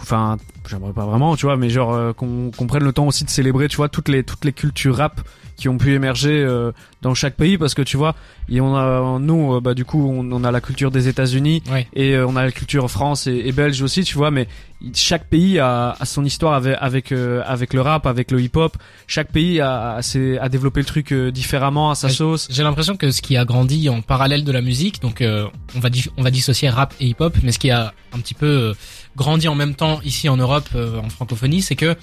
Enfin, 0.00 0.36
j'aimerais 0.68 0.92
pas 0.92 1.04
vraiment, 1.04 1.34
tu 1.34 1.46
vois, 1.46 1.56
mais 1.56 1.70
genre 1.70 1.92
euh, 1.92 2.12
qu'on 2.12 2.52
qu'on 2.56 2.66
prenne 2.68 2.84
le 2.84 2.92
temps 2.92 3.08
aussi 3.08 3.24
de 3.24 3.30
célébrer, 3.30 3.66
tu 3.66 3.78
vois, 3.78 3.88
toutes 3.88 4.08
les 4.08 4.22
toutes 4.22 4.44
les 4.44 4.52
cultures 4.52 4.96
rap 4.96 5.20
qui 5.58 5.68
ont 5.68 5.76
pu 5.76 5.92
émerger 5.92 6.30
euh, 6.42 6.72
dans 7.02 7.14
chaque 7.14 7.34
pays, 7.34 7.58
parce 7.58 7.74
que 7.74 7.82
tu 7.82 7.96
vois, 7.96 8.14
et 8.48 8.60
on 8.60 8.74
a 8.76 9.18
nous, 9.18 9.54
euh, 9.56 9.60
bah 9.60 9.74
du 9.74 9.84
coup, 9.84 10.08
on, 10.08 10.30
on 10.32 10.44
a 10.44 10.50
la 10.52 10.60
culture 10.60 10.90
des 10.90 11.08
États-Unis, 11.08 11.62
Ouais. 11.70 11.86
et 11.94 12.14
euh, 12.14 12.26
on 12.26 12.36
a 12.36 12.44
la 12.44 12.52
culture 12.52 12.88
France 12.90 13.26
et, 13.26 13.42
et 13.44 13.52
belge 13.52 13.82
aussi, 13.82 14.04
tu 14.04 14.16
vois, 14.16 14.30
mais 14.30 14.46
chaque 14.94 15.26
pays 15.26 15.58
a, 15.58 15.96
a 15.98 16.04
son 16.06 16.24
histoire 16.24 16.54
avec 16.54 16.76
avec, 16.80 17.10
euh, 17.12 17.42
avec 17.44 17.74
le 17.74 17.80
rap, 17.80 18.06
avec 18.06 18.30
le 18.30 18.40
hip-hop. 18.40 18.76
Chaque 19.08 19.32
pays 19.32 19.60
a, 19.60 19.94
a, 19.96 20.02
ses- 20.02 20.38
a 20.38 20.48
développé 20.48 20.78
le 20.80 20.86
truc 20.86 21.12
euh, 21.12 21.32
différemment 21.32 21.90
à 21.90 21.96
sa 21.96 22.08
sauce. 22.08 22.46
J'ai 22.50 22.62
l'impression 22.62 22.96
que 22.96 23.10
ce 23.10 23.20
qui 23.20 23.36
a 23.36 23.44
grandi 23.44 23.88
en 23.88 24.00
parallèle 24.00 24.44
de 24.44 24.52
la 24.52 24.62
musique, 24.62 25.02
donc 25.02 25.20
euh, 25.20 25.46
on 25.76 25.80
va 25.80 25.88
on 26.16 26.22
va 26.22 26.30
dissocier 26.30 26.68
rap 26.70 26.94
et 27.00 27.06
hip-hop, 27.08 27.36
mais 27.42 27.50
ce 27.50 27.58
qui 27.58 27.70
a 27.72 27.92
un 28.12 28.20
petit 28.20 28.34
peu 28.34 28.46
euh, 28.46 28.74
grandi 29.16 29.48
en 29.48 29.56
même 29.56 29.74
temps 29.74 30.00
ici 30.04 30.28
en 30.28 30.36
Europe, 30.36 30.68
euh, 30.76 31.00
en 31.00 31.08
francophonie, 31.08 31.62
c'est 31.62 31.74
que 31.76 31.96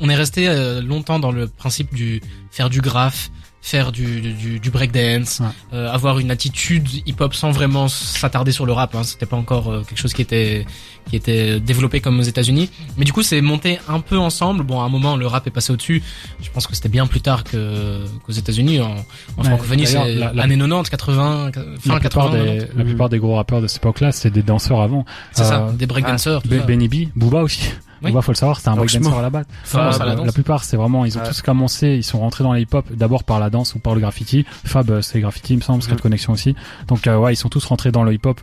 on 0.00 0.08
est 0.08 0.14
resté 0.16 0.48
euh, 0.48 0.80
longtemps 0.82 1.18
dans 1.18 1.32
le 1.32 1.46
principe 1.48 1.94
du 1.94 2.20
faire 2.50 2.70
du 2.70 2.80
graphe, 2.80 3.30
faire 3.60 3.90
du 3.92 4.20
du, 4.20 4.60
du 4.60 4.70
breakdance, 4.70 5.40
Ouais. 5.40 5.46
euh, 5.74 5.90
avoir 5.92 6.18
une 6.20 6.30
attitude 6.30 6.88
hip-hop 7.06 7.34
sans 7.34 7.50
vraiment 7.50 7.88
s'attarder 7.88 8.52
sur 8.52 8.66
le 8.66 8.72
rap. 8.72 8.94
Hein. 8.94 9.02
C'était 9.02 9.26
pas 9.26 9.36
encore 9.36 9.68
euh, 9.70 9.82
quelque 9.86 9.98
chose 9.98 10.14
qui 10.14 10.22
était 10.22 10.64
qui 11.10 11.16
était 11.16 11.58
développé 11.58 12.00
comme 12.00 12.18
aux 12.20 12.22
États-Unis. 12.22 12.68
Mais 12.98 13.04
du 13.06 13.12
coup, 13.14 13.22
c'est 13.22 13.40
monté 13.40 13.78
un 13.88 14.00
peu 14.00 14.18
ensemble. 14.18 14.62
Bon, 14.62 14.80
à 14.80 14.84
un 14.84 14.88
moment, 14.90 15.16
le 15.16 15.26
rap 15.26 15.46
est 15.46 15.50
passé 15.50 15.72
au-dessus. 15.72 16.02
Je 16.42 16.50
pense 16.50 16.66
que 16.66 16.74
c'était 16.74 16.90
bien 16.90 17.06
plus 17.06 17.20
tard 17.22 17.44
que 17.44 18.04
qu'aux 18.26 18.32
États-Unis. 18.32 18.80
En, 18.80 18.90
en 18.92 18.94
Ouais, 19.38 19.44
francophonie, 19.44 19.86
c'est 19.86 20.14
la- 20.14 20.32
la- 20.34 20.42
années 20.42 20.56
90, 20.58 20.90
80, 20.90 21.14
fin 21.24 21.44
la, 21.46 21.50
80. 21.50 21.74
plupart 21.80 22.00
90. 22.00 22.42
des, 22.42 22.58
la 22.76 22.84
plupart 22.84 23.08
des 23.08 23.18
gros 23.18 23.36
rappeurs 23.36 23.62
de 23.62 23.66
cette 23.66 23.78
époque-là, 23.82 24.12
c'est 24.12 24.30
des 24.30 24.42
danseurs 24.42 24.80
avant. 24.82 25.04
C'est 25.32 25.44
ça, 25.44 25.72
des 25.74 25.86
breakdancers. 25.86 26.42
Benny 26.42 26.88
B, 26.88 27.08
Booba 27.16 27.42
aussi. 27.42 27.70
Oui. 28.02 28.10
Booba, 28.10 28.22
faut 28.22 28.32
le 28.32 28.36
savoir, 28.36 28.58
c'était 28.58 28.68
un 28.68 28.76
breakdancer 28.76 29.16
à 29.16 29.22
la 29.22 29.30
base. 29.30 29.46
La 29.74 30.14
la 30.14 30.32
plupart, 30.32 30.64
c'est 30.64 30.76
vraiment, 30.76 31.04
ils 31.04 31.16
ont 31.18 31.20
Ouais. 31.20 31.26
tous 31.28 31.42
commencé, 31.42 31.88
ils 31.96 32.04
sont 32.04 32.20
rentrés 32.20 32.44
dans 32.44 32.52
le 32.52 32.60
hip-hop 32.60 32.86
d'abord 32.92 33.24
par 33.24 33.40
la 33.40 33.50
danse 33.50 33.74
ou 33.74 33.78
par 33.80 33.94
le 33.94 34.00
graffiti. 34.00 34.44
Fab, 34.64 34.90
euh, 34.90 35.02
c'est 35.02 35.20
graffiti, 35.20 35.54
il 35.54 35.56
me 35.56 35.62
semble, 35.62 35.82
Secret 35.82 35.96
Mhm. 35.96 36.00
Connection 36.02 36.32
aussi. 36.32 36.54
Donc, 36.86 37.06
euh, 37.06 37.16
ouais, 37.18 37.32
ils 37.32 37.36
sont 37.36 37.48
tous 37.48 37.64
rentrés 37.64 37.90
dans 37.90 38.04
le 38.04 38.12
hip-hop 38.14 38.40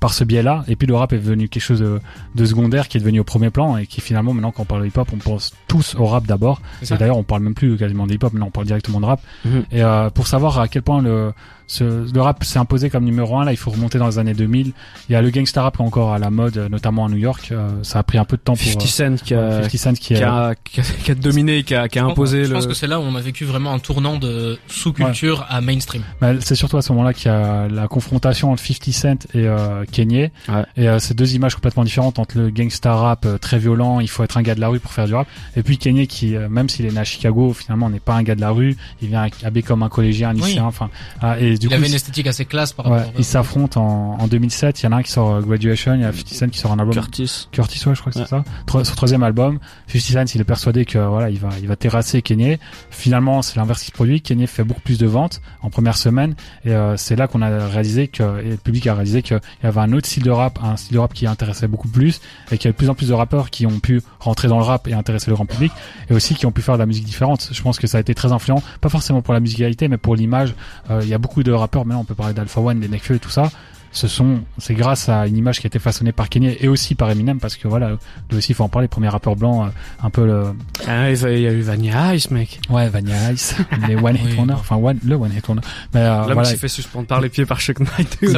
par 0.00 0.12
ce 0.12 0.24
biais-là. 0.24 0.64
Et 0.66 0.74
puis 0.74 0.88
le 0.88 0.96
rap 0.96 1.12
est 1.12 1.18
devenu 1.18 1.48
quelque 1.48 1.62
chose 1.62 1.78
de, 1.78 2.00
de 2.34 2.44
secondaire 2.44 2.88
qui 2.88 2.96
est 2.96 3.00
devenu 3.00 3.20
au 3.20 3.24
premier 3.24 3.50
plan 3.50 3.76
et 3.76 3.86
qui 3.86 4.00
finalement, 4.00 4.32
maintenant, 4.34 4.50
quand 4.50 4.62
on 4.62 4.66
parle 4.66 4.82
de 4.82 4.88
hip-hop, 4.88 5.08
on 5.14 5.18
pense 5.18 5.52
tous 5.68 5.94
au 5.94 6.06
rap 6.06 6.26
d'abord. 6.26 6.60
C'est 6.82 6.96
Et 6.96 6.98
d'ailleurs, 6.98 7.18
on 7.18 7.22
parle 7.22 7.42
même 7.42 7.54
plus 7.54 7.76
quasiment 7.76 8.06
de 8.08 8.12
hip-hop, 8.14 8.32
mais 8.34 8.42
on 8.42 8.50
parle 8.50 8.66
directement 8.66 9.00
de 9.00 9.06
rap. 9.06 9.20
Mhm. 9.44 9.64
Et 9.70 9.82
euh, 9.84 10.10
pour 10.10 10.26
savoir 10.26 10.58
à 10.58 10.66
quel 10.66 10.82
point 10.82 11.00
le, 11.00 11.32
ce, 11.72 12.12
le 12.12 12.20
rap 12.20 12.44
s'est 12.44 12.58
imposé 12.58 12.90
comme 12.90 13.04
numéro 13.04 13.38
un, 13.38 13.44
là, 13.44 13.52
il 13.52 13.56
faut 13.56 13.70
remonter 13.70 13.98
dans 13.98 14.06
les 14.06 14.18
années 14.18 14.34
2000. 14.34 14.72
Il 15.08 15.12
y 15.12 15.16
a 15.16 15.22
le 15.22 15.30
gangsta 15.30 15.62
rap 15.62 15.76
qui 15.76 15.82
est 15.82 15.86
encore 15.86 16.12
à 16.12 16.18
la 16.18 16.30
mode, 16.30 16.56
euh, 16.58 16.68
notamment 16.68 17.06
à 17.06 17.08
New 17.08 17.16
York. 17.16 17.48
Euh, 17.50 17.70
ça 17.82 17.98
a 17.98 18.02
pris 18.02 18.18
un 18.18 18.24
peu 18.24 18.36
de 18.36 18.42
temps 18.42 18.54
pour 18.56 18.64
50 18.64 18.82
Cent 18.86 19.14
qui 19.22 19.34
euh, 19.34 19.60
a, 19.60 19.62
50 19.62 19.80
Cent 19.80 19.92
qui 19.94 20.14
a, 20.16 20.54
qui 20.64 20.80
a, 20.80 20.82
qui 20.82 21.10
a 21.10 21.14
dominé, 21.14 21.62
qui 21.62 21.74
a, 21.74 21.88
qui 21.88 21.98
a 21.98 22.04
imposé 22.04 22.44
je 22.44 22.48
le. 22.50 22.54
pense 22.54 22.66
que 22.66 22.74
c'est 22.74 22.86
là 22.86 23.00
où 23.00 23.02
on 23.02 23.14
a 23.14 23.20
vécu 23.20 23.44
vraiment 23.44 23.72
un 23.72 23.78
tournant 23.78 24.18
de 24.18 24.58
sous-culture 24.68 25.46
à 25.48 25.60
mainstream. 25.60 26.02
Mais 26.20 26.36
c'est 26.40 26.54
surtout 26.54 26.76
à 26.76 26.82
ce 26.82 26.92
moment-là 26.92 27.14
qu'il 27.14 27.30
y 27.30 27.34
a 27.34 27.68
la 27.68 27.88
confrontation 27.88 28.52
entre 28.52 28.62
50 28.62 28.92
Cent 28.92 29.26
et 29.34 29.46
euh, 29.46 29.84
Kanye. 29.90 30.30
Ouais. 30.48 30.64
Et 30.76 30.88
euh, 30.88 30.98
c'est 30.98 31.14
deux 31.14 31.34
images 31.34 31.54
complètement 31.54 31.84
différentes 31.84 32.18
entre 32.18 32.38
le 32.38 32.50
gangsta 32.50 32.94
rap 32.94 33.24
euh, 33.24 33.38
très 33.38 33.58
violent, 33.58 34.00
il 34.00 34.08
faut 34.08 34.24
être 34.24 34.36
un 34.36 34.42
gars 34.42 34.54
de 34.54 34.60
la 34.60 34.68
rue 34.68 34.80
pour 34.80 34.92
faire 34.92 35.06
du 35.06 35.14
rap, 35.14 35.26
et 35.56 35.62
puis 35.62 35.78
Kanye 35.78 36.06
qui, 36.06 36.36
euh, 36.36 36.48
même 36.48 36.68
s'il 36.68 36.86
est 36.86 36.90
né 36.90 36.98
à 37.00 37.04
Chicago, 37.04 37.52
finalement 37.52 37.90
n'est 37.90 38.00
pas 38.00 38.14
un 38.14 38.22
gars 38.22 38.34
de 38.34 38.40
la 38.40 38.50
rue, 38.50 38.76
il 39.00 39.08
vient 39.08 39.28
habillé 39.42 39.62
comme 39.62 39.82
un 39.82 39.88
collégien, 39.88 40.30
un 40.30 40.32
lycéen, 40.34 40.64
enfin. 40.64 40.90
ah, 41.20 41.38
et 41.40 41.56
du 41.62 41.66
il 41.66 41.68
coup, 41.70 41.74
avait 41.76 41.88
une 41.88 41.94
esthétique 41.94 42.26
assez 42.26 42.44
classe 42.44 42.72
par 42.72 42.86
ouais, 42.90 42.98
rapport. 42.98 43.12
ils 43.18 43.24
s'affrontent 43.24 43.80
en, 43.82 44.18
en 44.22 44.26
2007. 44.26 44.82
Il 44.82 44.84
y 44.84 44.88
en 44.88 44.92
a 44.92 44.96
un 44.96 45.02
qui 45.02 45.10
sort 45.10 45.30
euh, 45.34 45.40
Graduation, 45.40 45.94
il 45.94 46.00
y 46.00 46.04
a 46.04 46.12
50 46.12 46.28
Cent 46.34 46.48
qui 46.48 46.58
sort 46.58 46.72
un 46.72 46.78
album. 46.78 46.94
Curtis. 46.94 47.48
Curtis, 47.52 47.82
ouais, 47.88 47.94
je 47.94 48.00
crois 48.00 48.12
que 48.12 48.18
Ouais. 48.18 48.24
c'est 48.24 48.30
ça. 48.30 48.44
Tro- 48.66 48.84
son 48.84 48.94
troisième 48.94 49.22
album, 49.22 49.58
50 49.88 50.02
Cent, 50.28 50.34
il 50.34 50.40
est 50.40 50.44
persuadé 50.44 50.84
que 50.84 50.98
voilà, 50.98 51.30
il 51.30 51.38
va, 51.38 51.48
il 51.60 51.68
va 51.68 51.76
terrasser 51.76 52.22
Kanye. 52.22 52.58
Finalement, 52.90 53.42
c'est 53.42 53.56
l'inverse 53.56 53.80
qui 53.80 53.86
se 53.86 53.92
produit. 53.92 54.20
Kanye 54.20 54.46
fait 54.46 54.64
beaucoup 54.64 54.80
plus 54.80 54.98
de 54.98 55.06
ventes 55.06 55.40
en 55.62 55.70
première 55.70 55.96
semaine, 55.96 56.34
et 56.64 56.70
euh, 56.72 56.96
c'est 56.96 57.16
là 57.16 57.26
qu'on 57.28 57.42
a 57.42 57.66
réalisé 57.68 58.08
que, 58.08 58.22
et 58.44 58.50
le 58.50 58.56
public 58.56 58.86
a 58.86 58.94
réalisé 58.94 59.22
qu'il 59.22 59.38
y 59.62 59.66
avait 59.66 59.80
un 59.80 59.92
autre 59.92 60.06
style 60.06 60.22
de 60.22 60.30
rap, 60.30 60.58
un 60.62 60.76
style 60.76 60.94
de 60.94 60.98
rap 60.98 61.12
qui 61.14 61.26
intéressait 61.26 61.68
beaucoup 61.68 61.88
plus, 61.88 62.20
et 62.50 62.58
qu'il 62.58 62.64
y 62.64 62.68
avait 62.68 62.72
de 62.72 62.76
plus 62.78 62.88
en 62.90 62.94
plus 62.94 63.08
de 63.08 63.14
rappeurs 63.14 63.50
qui 63.50 63.66
ont 63.66 63.80
pu 63.80 64.02
rentrer 64.20 64.48
dans 64.48 64.58
le 64.58 64.64
rap 64.64 64.88
et 64.88 64.92
intéresser 64.94 65.30
le 65.30 65.34
grand 65.36 65.46
public, 65.46 65.72
et 66.10 66.14
aussi 66.14 66.34
qui 66.34 66.46
ont 66.46 66.52
pu 66.52 66.62
faire 66.62 66.74
de 66.74 66.80
la 66.80 66.86
musique 66.86 67.04
différente. 67.04 67.48
Je 67.52 67.62
pense 67.62 67.78
que 67.78 67.86
ça 67.86 67.98
a 67.98 68.00
été 68.00 68.14
très 68.14 68.32
influent, 68.32 68.62
pas 68.80 68.88
forcément 68.88 69.22
pour 69.22 69.34
la 69.34 69.40
musicalité, 69.40 69.88
mais 69.88 69.96
pour 69.98 70.16
l'image. 70.16 70.54
Euh, 70.90 71.00
Il 71.02 71.08
y 71.08 71.14
a 71.14 71.18
beaucoup 71.18 71.41
de 71.44 71.52
rappeurs, 71.52 71.84
maintenant 71.84 72.00
on 72.02 72.04
peut 72.04 72.14
parler 72.14 72.34
d'Alpha 72.34 72.60
One, 72.60 72.80
des 72.80 72.88
Nekfeu 72.88 73.14
et 73.16 73.18
tout 73.18 73.30
ça. 73.30 73.50
Ce 73.94 74.08
sont, 74.08 74.40
c'est 74.56 74.72
grâce 74.72 75.10
à 75.10 75.26
une 75.26 75.36
image 75.36 75.60
qui 75.60 75.66
a 75.66 75.68
été 75.68 75.78
façonnée 75.78 76.12
par 76.12 76.30
Kanye 76.30 76.56
et 76.60 76.66
aussi 76.68 76.94
par 76.94 77.10
Eminem 77.10 77.38
parce 77.38 77.56
que 77.56 77.68
voilà, 77.68 77.90
lui 78.30 78.38
aussi 78.38 78.52
il 78.52 78.54
faut 78.54 78.64
en 78.64 78.70
parler, 78.70 78.88
premier 78.88 79.10
rappeur 79.10 79.36
blanc, 79.36 79.64
euh, 79.64 79.68
un 80.02 80.08
peu 80.08 80.24
le, 80.24 80.44
Ah, 80.88 81.10
il 81.10 81.20
y 81.20 81.24
a 81.26 81.30
il 81.30 81.40
y 81.42 81.46
a 81.46 81.52
eu 81.52 81.60
Vanilla 81.60 82.14
Ice, 82.14 82.30
mec. 82.30 82.58
ouais, 82.70 82.88
Vanilla 82.88 83.32
Ice, 83.32 83.54
les 83.86 83.94
One 83.94 84.16
Hit 84.16 84.22
Oui, 84.24 84.34
Wonder, 84.38 84.54
enfin 84.54 84.76
one, 84.76 84.98
le 85.04 85.14
One 85.16 85.30
Hit 85.36 85.46
Wonder. 85.46 85.60
Mais 85.92 86.00
euh, 86.00 86.20
L'homme 86.22 86.32
voilà, 86.32 86.42
qui 86.44 86.54
s'est 86.54 86.56
fait 86.56 86.68
suspendre 86.68 87.06
par 87.06 87.20
les 87.20 87.28
pieds 87.28 87.44
par 87.44 87.60
Chuck 87.60 87.80
Knight 87.80 88.16
il 88.22 88.30
y, 88.30 88.36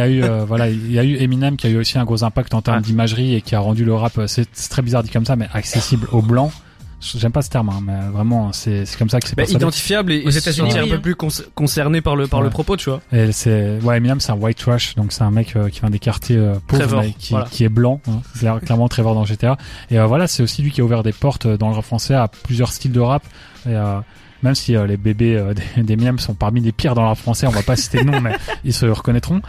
a- 0.00 0.08
y 0.08 0.14
eu, 0.16 0.22
euh, 0.24 0.46
voilà, 0.46 0.70
il 0.70 0.90
y 0.90 0.98
a 0.98 1.04
eu 1.04 1.16
Eminem 1.16 1.56
qui 1.58 1.66
a 1.66 1.70
eu 1.70 1.76
aussi 1.76 1.98
un 1.98 2.04
gros 2.06 2.24
impact 2.24 2.54
en 2.54 2.62
termes 2.62 2.78
Ouais. 2.78 2.82
d'imagerie 2.82 3.34
et 3.34 3.42
qui 3.42 3.54
a 3.54 3.60
rendu 3.60 3.84
le 3.84 3.92
rap, 3.92 4.16
euh, 4.16 4.26
c'est 4.26 4.48
c'est 4.54 4.70
très 4.70 4.80
bizarre 4.80 5.02
dit 5.02 5.10
comme 5.10 5.26
ça, 5.26 5.36
mais 5.36 5.48
accessible 5.52 6.08
aux 6.12 6.22
blancs. 6.22 6.50
J'aime 7.16 7.32
pas 7.32 7.42
ce 7.42 7.50
terme, 7.50 7.68
hein, 7.70 7.80
mais 7.84 8.08
vraiment, 8.12 8.52
c'est 8.52 8.84
c'est 8.86 8.98
comme 8.98 9.08
ça 9.10 9.20
que 9.20 9.28
c'est 9.28 9.36
Bah, 9.36 9.44
identifiable 9.44 10.12
et, 10.12 10.24
Aux 10.24 10.30
États-Unis, 10.30 10.70
sentir 10.70 10.84
un 10.84 10.88
peu 10.88 10.94
hein. 10.94 11.00
plus 11.00 11.14
con- 11.14 11.28
concerné 11.54 12.00
par 12.00 12.16
le 12.16 12.26
par 12.26 12.42
le 12.42 12.50
propos, 12.50 12.76
tu 12.76 12.90
vois. 12.90 13.00
Et 13.12 13.32
c'est 13.32 13.78
ouais 13.82 13.96
Eminem 13.98 14.20
c'est 14.20 14.32
un 14.32 14.36
white 14.36 14.58
trash 14.58 14.94
donc 14.94 15.12
c'est 15.12 15.22
un 15.22 15.30
mec 15.30 15.54
euh, 15.56 15.68
qui 15.68 15.80
vient 15.80 15.90
des 15.90 15.98
quartiers 15.98 16.36
euh, 16.36 16.54
pauvres 16.66 16.82
Trevor, 16.82 17.02
mais 17.02 17.12
qui, 17.18 17.32
voilà. 17.32 17.46
qui 17.50 17.64
est 17.64 17.68
blanc 17.68 18.00
hein. 18.08 18.20
Claire- 18.38 18.60
clairement 18.60 18.88
Trevor 18.88 19.14
dans 19.14 19.24
GTA 19.24 19.56
et 19.90 19.98
euh, 19.98 20.06
voilà 20.06 20.26
c'est 20.26 20.42
aussi 20.42 20.62
lui 20.62 20.70
qui 20.70 20.80
a 20.80 20.84
ouvert 20.84 21.02
des 21.02 21.12
portes 21.12 21.46
euh, 21.46 21.56
dans 21.56 21.68
le 21.68 21.74
rap 21.74 21.84
français 21.84 22.14
à 22.14 22.28
plusieurs 22.28 22.72
styles 22.72 22.92
de 22.92 23.00
rap 23.00 23.22
et 23.66 23.70
euh, 23.70 24.00
même 24.44 24.54
si 24.54 24.76
euh, 24.76 24.86
les 24.86 24.96
bébés 24.96 25.36
euh, 25.36 25.54
des, 25.76 25.96
des 25.96 26.12
sont 26.18 26.34
parmi 26.34 26.60
les 26.60 26.70
pires 26.70 26.94
dans 26.94 27.02
le 27.02 27.08
rap 27.08 27.18
français 27.18 27.46
on 27.46 27.50
va 27.50 27.62
pas 27.62 27.76
citer 27.76 27.98
de 27.98 28.04
nom 28.04 28.20
mais 28.20 28.36
ils 28.64 28.74
se 28.74 28.86
reconnaîtront. 28.86 29.40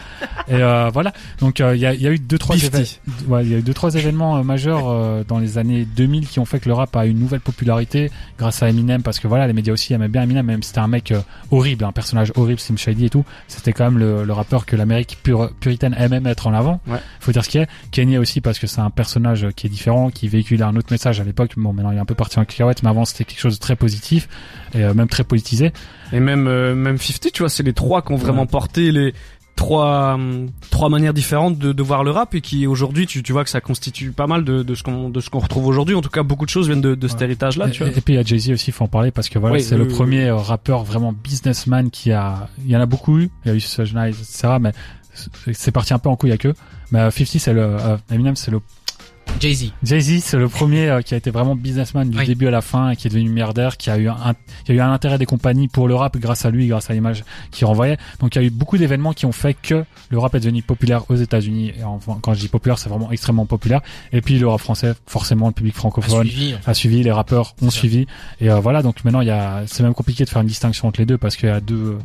Et 0.48 0.54
euh, 0.54 0.90
voilà. 0.92 1.12
Donc 1.38 1.60
euh, 1.60 1.76
il 1.76 1.80
y, 1.80 1.86
a, 1.86 1.94
y 1.94 2.06
a 2.06 2.10
eu 2.10 2.18
deux 2.18 2.38
trois 2.38 2.56
événements 2.56 2.86
ouais, 3.28 3.44
il 3.44 3.50
y 3.50 3.54
a 3.54 3.58
eu 3.58 3.62
deux 3.62 3.74
trois 3.74 3.94
événements 3.94 4.36
euh, 4.36 4.42
majeurs 4.42 4.88
euh, 4.88 5.24
dans 5.26 5.38
les 5.38 5.58
années 5.58 5.84
2000 5.84 6.26
qui 6.26 6.38
ont 6.38 6.44
fait 6.44 6.60
que 6.60 6.68
le 6.68 6.74
rap 6.74 6.94
a 6.96 7.06
une 7.06 7.18
nouvelle 7.18 7.40
popularité 7.40 8.10
grâce 8.38 8.62
à 8.62 8.68
Eminem 8.68 9.02
parce 9.02 9.18
que 9.18 9.28
voilà 9.28 9.46
les 9.46 9.52
médias 9.52 9.72
aussi 9.72 9.92
aimaient 9.92 10.08
bien 10.08 10.22
Eminem 10.22 10.46
même 10.46 10.62
si 10.62 10.68
c'était 10.68 10.80
un 10.80 10.88
mec 10.88 11.12
euh, 11.12 11.20
horrible 11.50 11.84
un 11.84 11.92
personnage 11.92 12.32
horrible 12.36 12.60
Slim 12.60 12.78
Shady 12.78 13.06
et 13.06 13.10
tout. 13.10 13.24
C'était 13.48 13.72
quand 13.72 13.84
même 13.84 13.98
le, 13.98 14.24
le 14.24 14.32
rappeur 14.32 14.66
que 14.66 14.76
l'Amérique 14.76 15.18
pure, 15.22 15.50
puritaine 15.60 15.94
aimait 15.98 16.20
mettre 16.20 16.46
en 16.46 16.54
avant. 16.54 16.80
Ouais. 16.86 16.98
faut 17.20 17.32
dire 17.32 17.44
ce 17.44 17.50
qu'il 17.50 17.60
est 17.60 17.68
Kanye 17.90 18.18
aussi 18.18 18.40
parce 18.40 18.58
que 18.58 18.66
c'est 18.66 18.80
un 18.80 18.90
personnage 18.90 19.46
qui 19.56 19.66
est 19.66 19.70
différent 19.70 20.10
qui 20.10 20.28
véhicule 20.28 20.62
un 20.62 20.74
autre 20.76 20.88
message 20.90 21.20
à 21.20 21.24
l'époque. 21.24 21.52
Bon 21.56 21.72
maintenant 21.72 21.90
il 21.90 21.96
est 21.96 22.00
un 22.00 22.06
peu 22.06 22.14
parti 22.14 22.38
en 22.38 22.44
cacahuète 22.44 22.82
mais 22.82 22.88
avant 22.88 23.04
c'était 23.04 23.24
quelque 23.24 23.40
chose 23.40 23.54
de 23.56 23.60
très 23.60 23.76
positif. 23.76 24.28
Et 24.74 24.85
euh, 24.86 24.94
même 24.94 25.08
très 25.08 25.24
politisé 25.24 25.72
Et 26.12 26.20
même 26.20 26.46
euh, 26.48 26.74
même 26.74 26.98
50, 26.98 27.32
tu 27.32 27.42
vois, 27.42 27.48
c'est 27.50 27.62
les 27.62 27.72
trois 27.72 28.02
qui 28.02 28.12
ont 28.12 28.16
vraiment 28.16 28.42
Ouais. 28.42 28.46
porté 28.48 28.92
les 28.92 29.12
trois 29.56 30.14
hum, 30.14 30.48
trois 30.70 30.90
manières 30.90 31.14
différentes 31.14 31.58
de, 31.58 31.72
de 31.72 31.82
voir 31.82 32.04
le 32.04 32.10
rap 32.10 32.34
et 32.34 32.40
qui 32.42 32.66
aujourd'hui 32.66 33.06
tu, 33.06 33.22
tu 33.22 33.32
vois 33.32 33.42
que 33.42 33.48
ça 33.48 33.62
constitue 33.62 34.10
pas 34.12 34.26
mal 34.26 34.44
de, 34.44 34.62
de 34.62 34.74
ce 34.74 34.82
qu'on 34.82 35.08
de 35.08 35.18
ce 35.20 35.30
qu'on 35.30 35.38
retrouve 35.38 35.66
aujourd'hui 35.66 35.94
en 35.94 36.02
tout 36.02 36.10
cas 36.10 36.22
beaucoup 36.22 36.44
de 36.44 36.50
choses 36.50 36.66
viennent 36.66 36.82
de, 36.82 36.94
de 36.94 37.08
cet 37.08 37.20
Ouais. 37.20 37.24
héritage 37.24 37.56
là 37.56 37.68
et, 37.68 37.70
tu 37.70 37.82
vois 37.82 37.90
et 37.90 38.00
puis 38.02 38.12
il 38.12 38.16
y 38.16 38.18
a 38.18 38.22
Jay-Z 38.22 38.50
aussi, 38.50 38.70
faut 38.70 38.84
en 38.84 38.88
parler 38.88 39.10
parce 39.12 39.30
que 39.30 39.38
voilà, 39.38 39.54
Oui, 39.56 39.62
c'est 39.62 39.74
oui, 39.74 39.80
le 39.82 39.86
oui, 39.88 39.94
premier 39.94 40.24
euh, 40.26 40.36
rappeur 40.36 40.84
vraiment 40.84 41.12
businessman 41.14 41.90
qui 41.90 42.12
a, 42.12 42.48
il 42.66 42.70
y 42.70 42.76
en 42.76 42.80
a 42.82 42.86
beaucoup 42.86 43.18
eu, 43.18 43.30
il 43.44 43.48
y 43.48 43.50
a 43.52 43.54
eu 43.54 43.60
Suge 43.60 43.94
Knight, 43.94 44.14
etc. 44.14 44.56
Mais 44.60 44.72
c'est- 45.54 45.70
parti 45.70 45.94
un 45.94 45.98
peu 45.98 46.10
en 46.10 46.16
couille 46.16 46.30
avec 46.30 46.44
eux. 46.44 46.54
Mais 46.92 46.98
euh, 47.00 47.10
50 47.10 47.40
c'est 47.40 47.54
le, 47.54 47.62
euh, 47.62 47.96
Eminem 48.10 48.36
c'est 48.36 48.50
le, 48.50 48.60
Jay-Z. 49.40 49.72
Jay-Z 49.82 50.20
c'est 50.22 50.38
le 50.38 50.48
premier 50.48 50.88
euh, 50.88 51.02
qui 51.02 51.12
a 51.14 51.16
été 51.16 51.30
vraiment 51.30 51.54
businessman 51.54 52.08
du 52.08 52.18
Oui. 52.18 52.26
début 52.26 52.46
à 52.46 52.50
la 52.50 52.62
fin 52.62 52.90
et 52.90 52.96
qui 52.96 53.06
est 53.06 53.10
devenu 53.10 53.28
milliardaire, 53.28 53.76
qui 53.76 53.90
a 53.90 53.98
eu 53.98 54.08
un, 54.08 54.34
qui 54.64 54.72
a 54.72 54.74
eu 54.74 54.80
un 54.80 54.90
intérêt 54.92 55.18
des 55.18 55.26
compagnies 55.26 55.68
pour 55.68 55.88
le 55.88 55.94
rap 55.94 56.16
grâce 56.16 56.44
à 56.46 56.50
lui, 56.50 56.66
grâce 56.68 56.88
à 56.90 56.94
l'image 56.94 57.22
qu'il 57.50 57.66
renvoyait. 57.66 57.98
Donc 58.20 58.34
il 58.34 58.40
y 58.40 58.44
a 58.44 58.46
eu 58.46 58.50
beaucoup 58.50 58.78
d'événements 58.78 59.12
qui 59.12 59.26
ont 59.26 59.32
fait 59.32 59.54
que 59.54 59.84
le 60.08 60.18
rap 60.18 60.34
est 60.34 60.40
devenu 60.40 60.62
populaire 60.62 61.10
aux 61.10 61.16
États-Unis. 61.16 61.72
Et 61.78 61.84
enfin, 61.84 62.18
quand 62.22 62.32
je 62.34 62.40
dis 62.40 62.48
populaire, 62.48 62.78
c'est 62.78 62.88
vraiment 62.88 63.10
extrêmement 63.12 63.46
populaire. 63.46 63.82
Et 64.12 64.22
puis 64.22 64.38
le 64.38 64.48
rap 64.48 64.60
français, 64.60 64.94
forcément 65.06 65.48
le 65.48 65.52
public 65.52 65.74
A 65.76 65.78
francophone 65.78 66.28
a 66.66 66.74
suivi, 66.74 67.02
les 67.02 67.12
rappeurs 67.12 67.54
ont 67.60 67.70
suivi, 67.70 68.06
et 68.40 68.50
euh, 68.50 68.60
voilà. 68.60 68.82
Donc 68.82 69.04
maintenant, 69.04 69.20
il 69.20 69.28
y 69.28 69.30
a, 69.32 69.64
c'est 69.66 69.82
même 69.82 69.94
compliqué 69.94 70.24
de 70.24 70.30
faire 70.30 70.40
une 70.42 70.48
distinction 70.48 70.88
entre 70.88 71.00
les 71.00 71.06
deux 71.06 71.18
parce 71.18 71.36
qu'il 71.36 71.48
y 71.48 71.52
a 71.52 71.60
deux, 71.60 71.98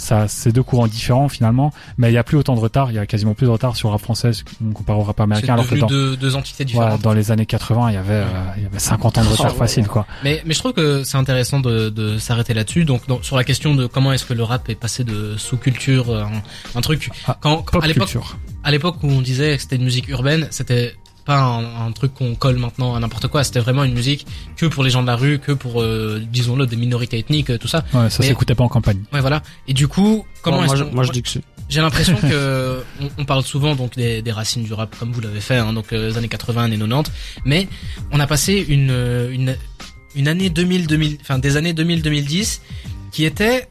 ça, 0.00 0.26
c'est 0.28 0.52
deux 0.52 0.62
courants 0.62 0.86
différents 0.86 1.28
finalement. 1.28 1.72
Mais 1.98 2.10
il 2.10 2.14
y 2.14 2.18
a 2.18 2.24
plus 2.24 2.36
autant 2.38 2.54
de 2.54 2.60
retard, 2.60 2.90
il 2.90 2.94
y 2.94 2.98
a 2.98 3.06
quasiment 3.06 3.34
plus 3.34 3.46
de 3.46 3.50
retard 3.50 3.76
sur 3.76 3.88
le 3.88 3.92
rap 3.92 4.00
français 4.02 4.30
comparé 4.74 4.98
au 4.98 5.02
rap 5.02 5.20
américain. 5.20 5.54
Alors 5.54 5.68
que 5.68 5.74
dans, 5.74 5.86
deux, 5.86 6.16
deux 6.16 6.36
entités 6.36 6.64
voilà, 6.72 6.90
différentes. 6.96 7.02
dans 7.02 7.12
les 7.12 7.30
années 7.30 7.46
80, 7.46 7.90
il 7.90 7.94
y 7.94 7.96
avait, 7.96 8.14
euh, 8.14 8.24
il 8.56 8.62
y 8.62 8.66
avait 8.66 8.78
50 8.78 9.18
ans 9.18 9.24
de 9.24 9.28
retard 9.28 9.52
Oh, 9.54 9.58
facile, 9.58 9.86
quoi. 9.86 10.06
Mais, 10.24 10.42
mais 10.46 10.54
je 10.54 10.58
trouve 10.58 10.72
que 10.72 11.04
c'est 11.04 11.16
intéressant 11.18 11.60
de, 11.60 11.88
de 11.90 12.18
s'arrêter 12.18 12.54
là-dessus. 12.54 12.84
Donc, 12.84 13.06
dans- 13.08 13.22
sur 13.22 13.36
la 13.36 13.44
question 13.44 13.74
de 13.74 13.86
comment 13.86 14.12
est-ce 14.12 14.24
que 14.24 14.34
le 14.34 14.42
rap 14.42 14.68
est 14.68 14.74
passé 14.74 15.04
de 15.04 15.36
sous-culture, 15.36 16.10
euh, 16.10 16.24
un, 16.24 16.78
un 16.78 16.80
truc. 16.80 17.10
Ah, 17.26 17.36
quand, 17.40 17.62
quand- 17.62 17.80
à 17.80 17.86
l'époque, 17.86 18.16
à 18.64 18.70
l'époque 18.70 18.96
où 19.02 19.08
on 19.08 19.20
disait 19.20 19.56
que 19.56 19.62
c'était 19.62 19.76
une 19.76 19.84
musique 19.84 20.08
urbaine, 20.08 20.46
c'était 20.50 20.94
pas 21.30 21.40
un, 21.40 21.86
un 21.86 21.92
truc 21.92 22.12
qu'on 22.14 22.34
colle 22.34 22.56
maintenant 22.58 22.94
à 22.96 23.00
n'importe 23.00 23.28
quoi. 23.28 23.44
C'était 23.44 23.60
vraiment 23.60 23.84
une 23.84 23.94
musique 23.94 24.26
que 24.56 24.66
pour 24.66 24.82
les 24.82 24.90
gens 24.90 25.02
de 25.02 25.06
la 25.06 25.14
rue, 25.16 25.38
que 25.38 25.52
pour, 25.52 25.80
euh, 25.80 26.20
disons-le, 26.28 26.66
des 26.66 26.76
minorités 26.76 27.18
ethniques, 27.18 27.50
euh, 27.50 27.58
tout 27.58 27.68
ça. 27.68 27.84
Ouais, 27.94 28.10
ça 28.10 28.18
Mais- 28.20 28.26
s'écoutait 28.28 28.56
pas 28.56 28.64
en 28.64 28.68
campagne. 28.68 29.00
Ouais, 29.12 29.20
voilà. 29.20 29.42
Et 29.68 29.72
du 29.74 29.86
coup, 29.86 30.24
comment 30.42 30.62
Moi, 30.62 30.74
je, 30.74 30.82
qu'on- 30.84 30.92
moi 30.94 31.04
je 31.04 31.12
dis 31.12 31.22
que 31.22 31.28
c'est 31.28 31.42
J'ai 31.68 31.80
l'impression 31.80 32.16
que 32.20 32.82
on, 33.00 33.08
on 33.18 33.24
parle 33.24 33.44
souvent 33.44 33.76
donc 33.76 33.94
des, 33.94 34.22
des 34.22 34.32
racines 34.32 34.64
du 34.64 34.72
rap 34.72 34.96
comme 34.98 35.12
vous 35.12 35.20
l'avez 35.20 35.40
fait, 35.40 35.58
hein, 35.58 35.72
donc 35.72 35.92
euh, 35.92 36.08
les 36.08 36.18
années 36.18 36.26
80, 36.28 36.64
années 36.64 36.78
90, 36.78 37.12
mais 37.44 37.68
on 38.10 38.18
a 38.18 38.26
passé 38.26 38.64
une 38.68 38.90
euh, 38.90 39.30
une 39.30 39.56
une 40.16 40.26
année 40.26 40.50
2000, 40.50 40.88
2000 40.88 41.18
enfin 41.20 41.38
des 41.38 41.56
années 41.56 41.72
2000-2010 41.72 42.60
qui 43.12 43.24
était 43.24 43.68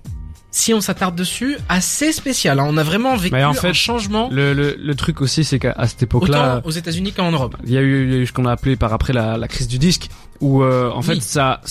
si 0.52 0.74
on 0.74 0.82
s'attarde 0.82 1.16
dessus 1.16 1.58
assez 1.70 2.12
spécial. 2.12 2.60
hein. 2.60 2.66
On 2.68 2.78
a 2.78 2.84
vraiment 2.84 3.16
vécu 3.16 3.36
Mais 3.36 3.44
en 3.44 3.52
un 3.52 3.54
fait, 3.54 3.74
changement 3.74 4.30
le, 4.32 4.54
le 4.54 4.76
le 4.80 4.96
truc 4.96 5.22
aussi 5.22 5.44
c'est 5.44 5.60
qu'à 5.60 5.76
cette 5.88 6.04
époque-là 6.04 6.62
aux 6.64 6.72
États-Unis 6.72 7.12
qu'en 7.14 7.32
Europe. 7.32 7.56
il 7.66 7.72
y 7.72 7.78
a 7.78 7.82
eu, 7.82 8.06
il 8.08 8.14
y 8.14 8.16
a 8.16 8.20
eu 8.20 8.26
ce 8.26 8.34
qu'on 8.34 8.46
a 8.46 8.52
appelé 8.52 8.76
par 8.76 8.92
après 8.94 9.14
la, 9.14 9.38
la 9.38 9.48
crise 9.48 9.68
du 9.68 9.78
disque 9.78 10.10
où 10.42 10.64
euh, 10.64 10.90
en 10.92 11.02
fait 11.02 11.14
Oui. 11.14 11.22
ça 11.22 11.62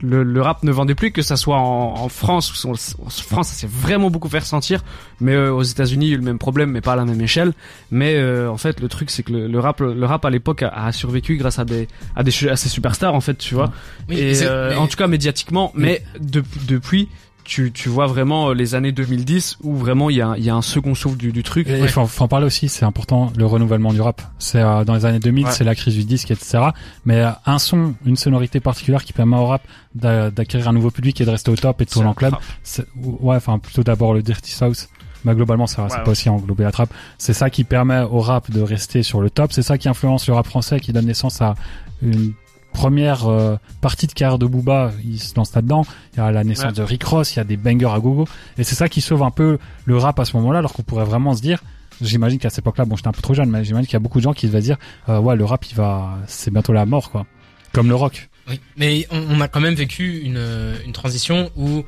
le, 0.00 0.22
le 0.22 0.40
rap 0.42 0.62
ne 0.62 0.70
vendait 0.70 0.94
plus 0.94 1.10
que 1.10 1.22
ça 1.22 1.36
soit 1.36 1.56
en, 1.58 1.94
en 1.98 2.08
France 2.08 2.52
où 2.64 2.68
en 2.70 2.74
France 3.10 3.48
ça 3.48 3.54
s'est 3.54 3.66
vraiment 3.70 4.10
beaucoup 4.10 4.28
fait 4.28 4.38
ressentir 4.38 4.84
mais 5.20 5.34
euh, 5.34 5.52
aux 5.52 5.64
États-Unis 5.64 6.06
il 6.06 6.08
y 6.10 6.12
a 6.12 6.14
eu 6.14 6.18
le 6.18 6.24
même 6.24 6.38
problème 6.38 6.70
mais 6.70 6.80
pas 6.80 6.92
à 6.92 6.96
la 6.96 7.04
même 7.04 7.20
échelle 7.20 7.52
mais 7.90 8.14
euh, 8.14 8.48
en 8.48 8.56
fait 8.58 8.80
le 8.80 8.86
truc 8.88 9.10
c'est 9.10 9.24
que 9.24 9.32
le, 9.32 9.48
le 9.48 9.58
rap 9.58 9.80
le 9.80 10.06
rap 10.06 10.24
à 10.24 10.30
l'époque 10.30 10.62
a, 10.62 10.68
a 10.68 10.92
survécu 10.92 11.36
grâce 11.36 11.58
à 11.58 11.64
des 11.64 11.88
à 12.14 12.22
des 12.22 12.48
à 12.48 12.54
ces 12.54 12.68
superstars 12.68 13.12
en 13.12 13.20
fait 13.20 13.36
tu 13.38 13.54
vois 13.56 13.72
Oui, 14.08 14.18
et 14.20 14.42
euh, 14.44 14.70
mais- 14.70 14.76
en 14.76 14.86
tout 14.86 14.96
cas 14.96 15.08
médiatiquement 15.08 15.72
mais 15.74 16.04
de- 16.20 16.44
depuis 16.68 17.08
tu, 17.48 17.72
tu 17.72 17.88
vois 17.88 18.06
vraiment 18.06 18.50
euh, 18.50 18.54
les 18.54 18.74
années 18.74 18.92
2010 18.92 19.56
où 19.62 19.74
vraiment 19.74 20.10
il 20.10 20.16
y 20.16 20.20
a, 20.22 20.34
il 20.36 20.44
y 20.44 20.50
a 20.50 20.54
un 20.54 20.60
second 20.60 20.94
souffle 20.94 21.16
du, 21.16 21.32
du 21.32 21.42
truc 21.42 21.66
Et 21.66 21.78
il 21.80 21.88
faut, 21.88 22.04
faut 22.06 22.24
en 22.24 22.28
parler 22.28 22.44
aussi, 22.44 22.68
c'est 22.68 22.84
important, 22.84 23.32
le 23.38 23.46
renouvellement 23.46 23.92
du 23.94 24.02
rap. 24.02 24.20
C'est 24.38 24.60
euh, 24.60 24.84
dans 24.84 24.94
les 24.94 25.06
années 25.06 25.18
2000, 25.18 25.46
Ouais. 25.46 25.50
c'est 25.52 25.64
la 25.64 25.74
crise 25.74 25.94
du 25.94 26.04
disque, 26.04 26.30
etc. 26.30 26.58
Mais 27.06 27.22
euh, 27.22 27.30
un 27.46 27.58
son, 27.58 27.94
une 28.04 28.16
sonorité 28.16 28.60
particulière 28.60 29.02
qui 29.02 29.14
permet 29.14 29.36
au 29.38 29.46
rap 29.46 29.62
d'a- 29.94 30.30
d'acquérir 30.30 30.68
un 30.68 30.74
nouveau 30.74 30.90
public 30.90 31.18
et 31.20 31.24
de 31.24 31.30
rester 31.30 31.50
au 31.50 31.56
top 31.56 31.80
et 31.80 31.86
de 31.86 31.90
tourner 31.90 32.08
en 32.10 32.14
club. 32.14 32.34
C'est- 32.62 32.86
Ouais, 33.02 33.36
enfin 33.36 33.58
plutôt 33.58 33.82
d'abord 33.82 34.12
le 34.12 34.22
Dirty 34.22 34.50
South. 34.52 34.88
Mais 35.24 35.34
globalement, 35.34 35.66
ça 35.66 35.82
va, 35.82 35.88
c'est 35.88 35.96
Ouais, 35.98 36.04
pas 36.04 36.10
aussi 36.12 36.28
englober 36.28 36.62
la 36.64 36.70
trappe. 36.70 36.90
C'est 37.16 37.32
ça 37.32 37.50
qui 37.50 37.64
permet 37.64 38.00
au 38.02 38.20
rap 38.20 38.50
de 38.52 38.60
rester 38.60 39.02
sur 39.02 39.20
le 39.20 39.30
top. 39.30 39.52
C'est 39.52 39.62
ça 39.62 39.76
qui 39.78 39.88
influence 39.88 40.28
le 40.28 40.34
rap 40.34 40.46
français, 40.46 40.78
qui 40.80 40.92
donne 40.92 41.06
naissance 41.06 41.40
à 41.42 41.54
une 42.02 42.34
première 42.78 43.26
euh, 43.28 43.56
partie 43.80 44.06
de 44.06 44.12
carrière 44.12 44.38
de 44.38 44.46
Booba. 44.46 44.92
Il 45.04 45.18
se 45.20 45.34
lance 45.34 45.52
là-dedans. 45.54 45.84
Il 46.14 46.18
y 46.18 46.22
a 46.22 46.30
la 46.30 46.44
naissance 46.44 46.66
Ouais. 46.66 46.72
de 46.72 46.82
Rick 46.82 47.02
Ross. 47.04 47.34
Il 47.34 47.38
y 47.38 47.40
a 47.40 47.44
des 47.44 47.56
bangers 47.56 47.90
à 47.92 47.98
gogo. 47.98 48.26
Et 48.56 48.64
c'est 48.64 48.74
ça 48.76 48.88
qui 48.88 49.00
sauve 49.00 49.22
un 49.24 49.30
peu 49.32 49.58
le 49.84 49.96
rap 49.96 50.18
à 50.20 50.24
ce 50.24 50.36
moment-là, 50.36 50.60
alors 50.60 50.72
qu'on 50.72 50.82
pourrait 50.82 51.04
vraiment 51.04 51.34
se 51.34 51.42
dire. 51.42 51.60
J'imagine 52.00 52.38
qu'à 52.38 52.50
cette 52.50 52.60
époque-là, 52.60 52.84
bon, 52.84 52.94
j'étais 52.94 53.08
un 53.08 53.12
peu 53.12 53.22
trop 53.22 53.34
jeune, 53.34 53.50
mais 53.50 53.64
j'imagine 53.64 53.86
qu'il 53.86 53.94
y 53.94 53.96
a 53.96 54.00
beaucoup 54.00 54.18
de 54.18 54.22
gens 54.22 54.32
qui 54.32 54.46
devaient 54.46 54.60
dire, 54.60 54.76
euh, 55.08 55.18
ouais, 55.18 55.34
le 55.34 55.44
rap, 55.44 55.66
il 55.66 55.74
va, 55.74 56.16
c'est 56.28 56.52
bientôt 56.52 56.72
la 56.72 56.86
mort, 56.86 57.10
quoi. 57.10 57.26
Comme 57.72 57.88
le 57.88 57.96
rock. 57.96 58.28
Oui, 58.48 58.60
mais 58.76 59.06
on, 59.10 59.22
on 59.36 59.40
a 59.40 59.48
quand 59.48 59.60
même 59.60 59.74
vécu 59.74 60.20
une 60.20 60.40
une 60.86 60.92
transition 60.92 61.50
où 61.56 61.82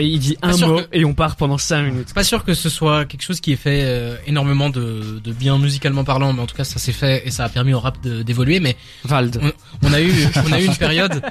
il 0.00 0.18
dit 0.18 0.36
un 0.42 0.56
mot 0.56 0.76
que- 0.80 0.88
et 0.92 1.04
on 1.04 1.14
part 1.14 1.36
pendant 1.36 1.58
5 1.58 1.82
minutes 1.82 2.04
C'est 2.08 2.14
pas 2.14 2.24
sûr 2.24 2.44
que 2.44 2.54
ce 2.54 2.68
soit 2.68 3.04
quelque 3.04 3.22
chose 3.22 3.40
qui 3.40 3.52
ait 3.52 3.56
fait 3.56 3.82
euh, 3.84 4.16
énormément 4.26 4.70
de, 4.70 5.20
de 5.22 5.32
bien 5.32 5.58
musicalement 5.58 6.04
parlant, 6.04 6.32
mais 6.32 6.40
en 6.40 6.46
tout 6.46 6.56
cas 6.56 6.64
ça 6.64 6.78
s'est 6.78 6.92
fait 6.92 7.26
et 7.26 7.30
ça 7.30 7.44
a 7.44 7.48
permis 7.48 7.74
au 7.74 7.80
rap 7.80 8.00
de- 8.02 8.22
d'évoluer. 8.22 8.60
Mais 8.60 8.76
Vald 9.04 9.40
on 9.82 9.92
a 9.92 10.00
eu, 10.00 10.12
on 10.48 10.52
a 10.52 10.60
eu 10.60 10.64
une 10.66 10.76
période, 10.76 11.22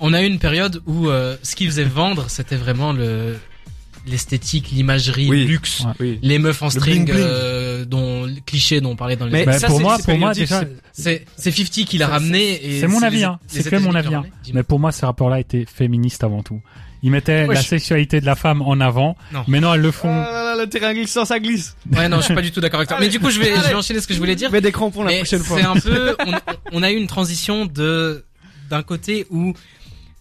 on 0.00 0.12
a 0.12 0.22
eu 0.22 0.26
une 0.26 0.38
période 0.38 0.82
où 0.86 1.08
euh, 1.08 1.36
ce 1.42 1.54
qui 1.56 1.66
faisait 1.66 1.84
vendre, 1.84 2.24
c'était 2.28 2.56
vraiment 2.56 2.92
le 2.92 3.36
l'esthétique, 4.04 4.70
l'imagerie, 4.72 5.28
Oui. 5.30 5.42
le 5.44 5.46
luxe, 5.50 5.80
Ouais. 5.84 5.92
oui 6.00 6.18
les 6.22 6.40
meufs 6.40 6.60
en 6.60 6.70
string, 6.70 7.04
bling-bling. 7.06 7.14
euh, 7.16 7.84
dont 7.84 8.24
le 8.24 8.34
cliché 8.44 8.80
dont 8.80 8.90
on 8.90 8.96
parlait 8.96 9.14
dans 9.14 9.26
les. 9.26 9.46
Mais 9.46 9.58
ça, 9.58 9.68
pour 9.68 9.76
c'est- 9.76 9.82
moi, 9.84 9.96
pour 10.04 10.18
moi, 10.18 10.34
déjà, 10.34 10.64
c'est- 10.92 11.24
c'est 11.36 11.50
50 11.52 11.84
qui 11.84 11.98
l'a 11.98 12.08
ramené. 12.08 12.78
c'est 12.80 12.88
mon 12.88 13.00
avis, 13.02 13.22
hein. 13.22 13.38
C'est 13.46 13.68
que 13.70 13.76
mon 13.76 13.94
avis, 13.94 14.12
hein. 14.14 14.24
Mais 14.52 14.64
pour 14.64 14.80
moi, 14.80 14.90
ces 14.90 15.06
rappeurs-là 15.06 15.38
étaient 15.38 15.64
féministes 15.72 16.24
avant 16.24 16.42
tout. 16.42 16.60
Ils 17.02 17.10
mettaient 17.10 17.46
Ouais, 17.46 17.54
la 17.54 17.60
je- 17.60 17.66
sexualité 17.66 18.20
de 18.20 18.26
la 18.26 18.36
femme 18.36 18.62
en 18.62 18.80
avant. 18.80 19.16
Non. 19.32 19.44
Maintenant, 19.48 19.74
elles 19.74 19.80
le 19.80 19.90
font. 19.90 20.08
Ah 20.08 20.30
là 20.32 20.54
là, 20.56 20.62
le 20.64 20.68
terrain 20.68 20.92
glissant, 20.94 21.24
ça 21.24 21.40
glisse. 21.40 21.76
Ouais, 21.92 22.08
non, 22.08 22.18
je 22.18 22.26
suis 22.26 22.34
pas 22.34 22.42
du 22.42 22.52
tout 22.52 22.60
d'accord 22.60 22.78
avec 22.80 22.88
toi. 22.88 22.98
Mais 23.00 23.08
du 23.08 23.18
coup, 23.18 23.30
je 23.30 23.40
vais, 23.40 23.52
je 23.54 23.68
vais 23.68 23.74
enchaîner 23.74 24.00
ce 24.00 24.06
que 24.06 24.14
je 24.14 24.18
voulais 24.20 24.36
dire. 24.36 24.50
Mets 24.52 24.60
des 24.60 24.70
crampons 24.72 25.02
la 25.02 25.10
Mais 25.10 25.16
prochaine 25.18 25.42
fois. 25.42 25.58
C'est 25.60 25.66
un 25.66 25.74
peu, 25.74 26.16
on, 26.26 26.32
on 26.72 26.82
a 26.84 26.92
eu 26.92 26.96
une 26.96 27.08
transition 27.08 27.66
de 27.66 28.24
d'un 28.70 28.82
côté 28.82 29.26
où 29.30 29.52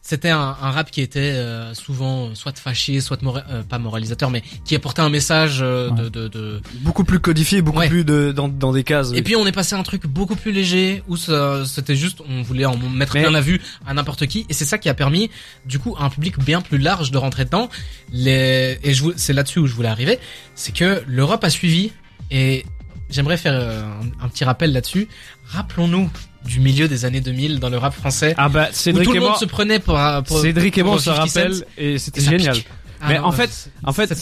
c'était 0.03 0.29
un, 0.29 0.39
un 0.39 0.71
rap 0.71 0.89
qui 0.89 1.01
était 1.01 1.19
euh, 1.19 1.73
souvent 1.75 2.33
soit 2.33 2.57
fâché, 2.57 3.01
soit 3.01 3.21
mora- 3.21 3.43
euh, 3.51 3.61
pas 3.63 3.77
moralisateur, 3.77 4.29
mais 4.31 4.41
qui 4.65 4.75
apportait 4.75 5.01
un 5.01 5.09
message 5.09 5.59
euh, 5.61 5.89
de, 5.91 6.03
Ouais. 6.03 6.09
de, 6.09 6.27
de- 6.27 6.61
Beaucoup 6.81 7.03
plus 7.03 7.19
codifié, 7.19 7.61
beaucoup 7.61 7.79
Ouais. 7.79 7.87
plus 7.87 8.03
de, 8.03 8.31
dans, 8.31 8.47
dans 8.47 8.71
des 8.73 8.83
cases. 8.83 9.11
Et 9.13 9.21
puis 9.21 9.35
on 9.35 9.45
est 9.45 9.51
passé 9.51 9.75
à 9.75 9.77
un 9.77 9.83
truc 9.83 10.07
beaucoup 10.07 10.35
plus 10.35 10.51
léger 10.51 11.03
où 11.07 11.15
c'était 11.17 11.95
juste, 11.95 12.19
on 12.27 12.41
voulait 12.41 12.65
en 12.65 12.75
mettre 12.77 13.13
Mais- 13.15 13.21
plein 13.21 13.31
la 13.31 13.41
vue 13.41 13.61
à 13.85 13.93
n'importe 13.93 14.25
qui, 14.27 14.45
et 14.49 14.53
c'est 14.53 14.65
ça 14.65 14.77
qui 14.77 14.89
a 14.89 14.93
permis 14.93 15.29
du 15.65 15.77
coup 15.79 15.95
à 15.99 16.03
un 16.03 16.09
public 16.09 16.39
bien 16.39 16.61
plus 16.61 16.77
large 16.79 17.11
de 17.11 17.17
rentrer 17.17 17.45
dedans. 17.45 17.69
Les 18.11 18.79
et 18.83 18.93
c'est 19.17 19.33
là-dessus 19.33 19.59
où 19.59 19.67
je 19.67 19.73
voulais 19.75 19.87
arriver, 19.89 20.19
c'est 20.55 20.73
que 20.73 21.03
l'Europe 21.07 21.43
a 21.43 21.49
suivi 21.49 21.91
et 22.31 22.65
j'aimerais 23.11 23.37
faire 23.37 23.53
euh, 23.53 23.83
un, 23.83 24.25
un 24.25 24.29
petit 24.29 24.43
rappel 24.43 24.73
là-dessus. 24.73 25.07
Rappelons-nous 25.45 26.09
du 26.45 26.59
milieu 26.59 26.87
des 26.87 27.05
années 27.05 27.21
2000 27.21 27.59
dans 27.59 27.69
le 27.69 27.77
rap 27.77 27.93
français 27.93 28.33
ah 28.37 28.49
bah 28.49 28.69
où 28.71 28.73
Cédric 28.73 29.07
tout 29.07 29.15
et 29.15 29.19
le 29.19 29.25
monde 29.25 29.35
se 29.35 29.45
prenait 29.45 29.79
pour, 29.79 29.99
pour 30.27 30.39
Cédric 30.39 30.77
et 30.77 30.83
moi 30.83 30.95
on 30.95 30.97
se 30.97 31.05
50 31.05 31.19
rappelle 31.19 31.65
et 31.77 31.99
c'était 31.99 32.21
génial. 32.21 32.57
Ah 32.99 33.09
Mais 33.09 33.19
non, 33.19 33.25
en 33.25 33.31
fait, 33.31 33.49
c'est- 33.51 33.69
En 33.83 33.93
fait, 33.93 34.13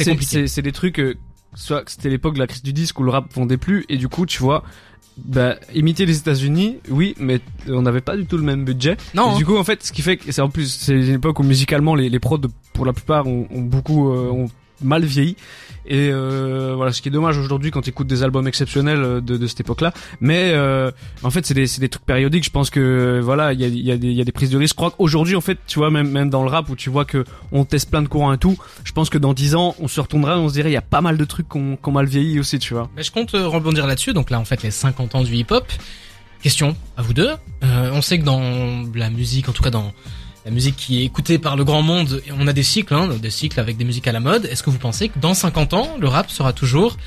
c'est 0.48 0.62
des 0.62 0.72
trucs 0.72 1.00
euh, 1.00 1.16
soit 1.56 1.84
c'était 1.88 2.10
l'époque 2.10 2.36
de 2.36 2.40
la 2.40 2.48
crise 2.48 2.64
du 2.64 2.74
disque 2.74 3.00
où 3.00 3.04
le 3.04 3.12
rap 3.12 3.34
vendait 3.34 3.58
plus 3.58 3.86
et 3.90 3.98
du 3.98 4.08
coup 4.10 4.26
tu 4.26 4.40
vois 4.40 4.64
bah, 5.26 5.56
imiter 5.74 6.06
les 6.06 6.18
États-Unis, 6.18 6.78
oui, 6.90 7.14
mais 7.20 7.42
on 7.68 7.82
n'avait 7.82 8.00
pas 8.02 8.16
du 8.16 8.26
tout 8.26 8.38
le 8.38 8.44
même 8.44 8.64
budget. 8.64 8.96
Non. 9.14 9.34
Et 9.36 9.38
du 9.38 9.46
coup, 9.46 9.58
en 9.58 9.66
fait, 9.66 9.84
ce 9.84 9.92
qui 9.92 10.02
fait 10.02 10.16
que 10.16 10.32
c'est 10.32 10.42
en 10.42 10.50
plus, 10.50 10.72
c'est 10.72 10.94
une 10.94 11.16
époque 11.16 11.40
où 11.40 11.44
musicalement 11.44 11.94
les, 11.94 12.10
les 12.10 12.20
prods, 12.20 12.40
pour 12.72 12.86
la 12.86 12.94
plupart, 12.94 13.28
ont, 13.28 13.46
ont 13.52 13.60
beaucoup, 13.62 14.14
euh, 14.14 14.30
ont 14.32 14.50
mal 14.82 15.06
vieilli. 15.06 15.36
Et 15.86 16.10
euh, 16.12 16.74
voilà, 16.76 16.92
ce 16.92 17.02
qui 17.02 17.08
est 17.10 17.12
dommage 17.12 17.38
aujourd'hui 17.38 17.72
quand 17.72 17.82
tu 17.82 17.90
écoutes 17.90 18.08
des 18.08 18.22
albums 18.22 18.48
exceptionnels 18.48 19.02
euh, 19.04 19.22
de, 19.22 19.38
de 19.38 19.48
cette 19.48 19.62
époque-là. 19.62 19.92
Mais 20.22 20.52
euh, 20.54 20.92
en 21.24 21.32
fait, 21.32 21.46
c'est 21.46 21.54
des, 21.54 21.66
des 21.66 21.90
trucs 21.90 22.06
périodiques. 22.06 22.44
Je 22.44 22.52
pense 22.52 22.70
que 22.70 23.20
voilà, 23.24 23.54
il 23.54 23.60
y 23.62 23.66
a, 23.66 23.68
y, 23.68 23.92
a 23.92 23.96
y 23.96 24.22
a 24.22 24.24
des 24.24 24.32
prises 24.32 24.52
de 24.52 24.58
risque. 24.58 24.74
Je 24.74 24.78
crois 24.78 24.92
qu'aujourd'hui, 24.92 25.36
en 25.36 25.42
fait, 25.42 25.58
tu 25.66 25.80
vois, 25.80 25.90
même, 25.90 26.10
même 26.10 26.30
dans 26.30 26.44
le 26.44 26.50
rap 26.50 26.70
où 26.70 26.76
tu 26.76 26.90
vois 26.90 27.06
que 27.06 27.24
on 27.52 27.66
teste 27.66 27.90
plein 27.90 28.02
de 28.02 28.08
courants 28.08 28.34
et 28.34 28.38
tout, 28.38 28.58
je 28.84 28.92
pense 28.92 29.10
que 29.10 29.18
dans 29.18 29.34
10 29.34 29.56
ans, 29.56 29.76
on 29.80 29.88
se 29.88 30.00
retournera 30.00 30.36
et 30.36 30.40
on 30.40 30.50
se 30.50 30.54
dirait, 30.54 30.70
il 30.70 30.74
y 30.74 30.78
a 30.78 30.82
pas 30.82 31.02
mal 31.02 31.18
de 31.18 31.26
trucs 31.26 31.48
qu'on 31.48 31.76
qu'on 31.76 31.92
mal 31.92 32.06
vieilli 32.06 32.40
aussi, 32.40 32.60
tu 32.60 32.74
vois. 32.74 32.90
Mais 32.96 33.04
je 33.04 33.12
compte 33.12 33.34
euh, 33.34 33.48
rebondir 33.48 33.88
là-dessus. 33.88 34.14
Donc 34.14 34.30
là, 34.30 34.40
en 34.40 34.46
fait, 34.46 34.62
les 34.62 34.72
50 34.72 35.16
ans 35.16 35.24
du 35.24 35.34
hip-hop. 35.36 35.66
Question 36.42 36.76
à 36.96 37.02
vous 37.02 37.14
deux. 37.14 37.32
Euh, 37.64 37.92
on 37.94 38.02
sait 38.02 38.18
que 38.18 38.24
dans 38.24 38.86
la 38.96 39.10
musique, 39.10 39.50
en 39.50 39.52
tout 39.52 39.64
cas 39.64 39.72
dans 39.72 39.92
la 40.50 40.56
musique 40.56 40.78
qui 40.78 41.00
est 41.00 41.06
écoutée 41.06 41.38
par 41.38 41.56
le 41.56 41.64
grand 41.64 41.84
monde, 41.84 42.24
on 42.40 42.48
a 42.48 42.54
des 42.54 42.64
cycles, 42.64 42.96
hein, 42.96 43.08
des 43.22 43.30
cycles 43.30 43.60
avec 43.60 43.78
des 43.78 43.86
musiques 43.86 44.08
à 44.08 44.12
la 44.12 44.20
mode. 44.20 44.46
Est-ce 44.46 44.64
que 44.64 44.72
vous 44.72 44.80
pensez 44.80 45.08
que 45.08 45.20
dans 45.20 45.36
50 45.36 45.76
ans, 45.76 45.96
le 46.00 46.08
rap 46.08 46.32
sera 46.32 46.54
toujours 46.54 46.98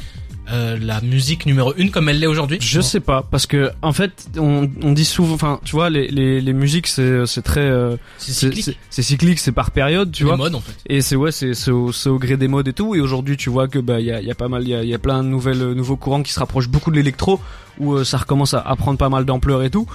euh, 0.51 0.77
la 0.81 1.01
musique 1.01 1.47
numéro 1.47 1.73
une 1.77 1.91
comme 1.91 2.09
elle 2.09 2.19
l'est 2.19 2.27
aujourd'hui 2.27 2.59
Je 2.61 2.81
sais 2.81 2.99
pas 2.99 3.23
parce 3.23 3.47
que 3.47 3.71
en 3.81 3.93
fait 3.93 4.27
on, 4.37 4.69
on 4.83 4.93
dit 4.93 5.05
souvent 5.05 5.35
enfin 5.35 5.61
tu 5.65 5.73
vois 5.77 5.89
les 5.89 6.09
les, 6.09 6.41
les 6.41 6.53
musiques 6.53 6.89
c'est 6.89 7.25
c'est 7.27 7.43
très 7.43 7.61
euh, 7.61 7.97
C'est 8.19 8.33
cyclique. 8.33 8.77
c'est- 8.91 9.03
cyclique 9.03 9.39
c'est 9.39 9.53
par 9.53 9.71
période 9.71 10.11
tu 10.11 10.25
les 10.25 10.29
vois. 10.29 10.37
modes 10.37 10.55
en 10.57 10.61
fait. 10.61 10.75
et 10.87 11.01
c'est 11.01 11.15
ouais 11.17 11.31
c'est 11.31 11.55
c'est 11.55 11.71
au, 11.71 11.93
c'est 11.93 12.09
au 12.09 12.19
gré 12.19 12.37
des 12.37 12.49
modes 12.49 12.67
et 12.67 12.73
tout. 12.73 12.95
Et 12.97 13.01
aujourd'hui 13.01 13.37
tu 13.37 13.51
vois 13.51 13.69
que 13.69 13.79
bah 13.79 14.01
il 14.01 14.07
y 14.07 14.11
a 14.11 14.21
il 14.21 14.27
y 14.27 14.31
a 14.33 14.35
pas 14.35 14.49
mal 14.49 14.63
il 14.63 14.71
y 14.71 14.75
a 14.75 14.83
y 14.83 14.95
a 14.95 14.99
plein 14.99 15.23
de 15.23 15.29
nouvelles 15.29 15.63
euh, 15.63 15.75
nouveaux 15.75 15.97
courants 15.97 16.23
qui 16.25 16.33
se 16.33 16.41
rapprochent 16.41 16.69
beaucoup 16.69 16.91
de 16.91 16.97
l'électro 16.97 17.41
où 17.79 17.95
euh, 17.95 18.05
ça 18.05 18.19
recommence 18.19 18.53
à, 18.55 18.61
à 18.61 18.75
prendre 18.75 18.99
pas 18.99 19.09
mal 19.09 19.25
d'ampleur 19.25 19.63
et 19.63 19.71
tout. 19.71 19.87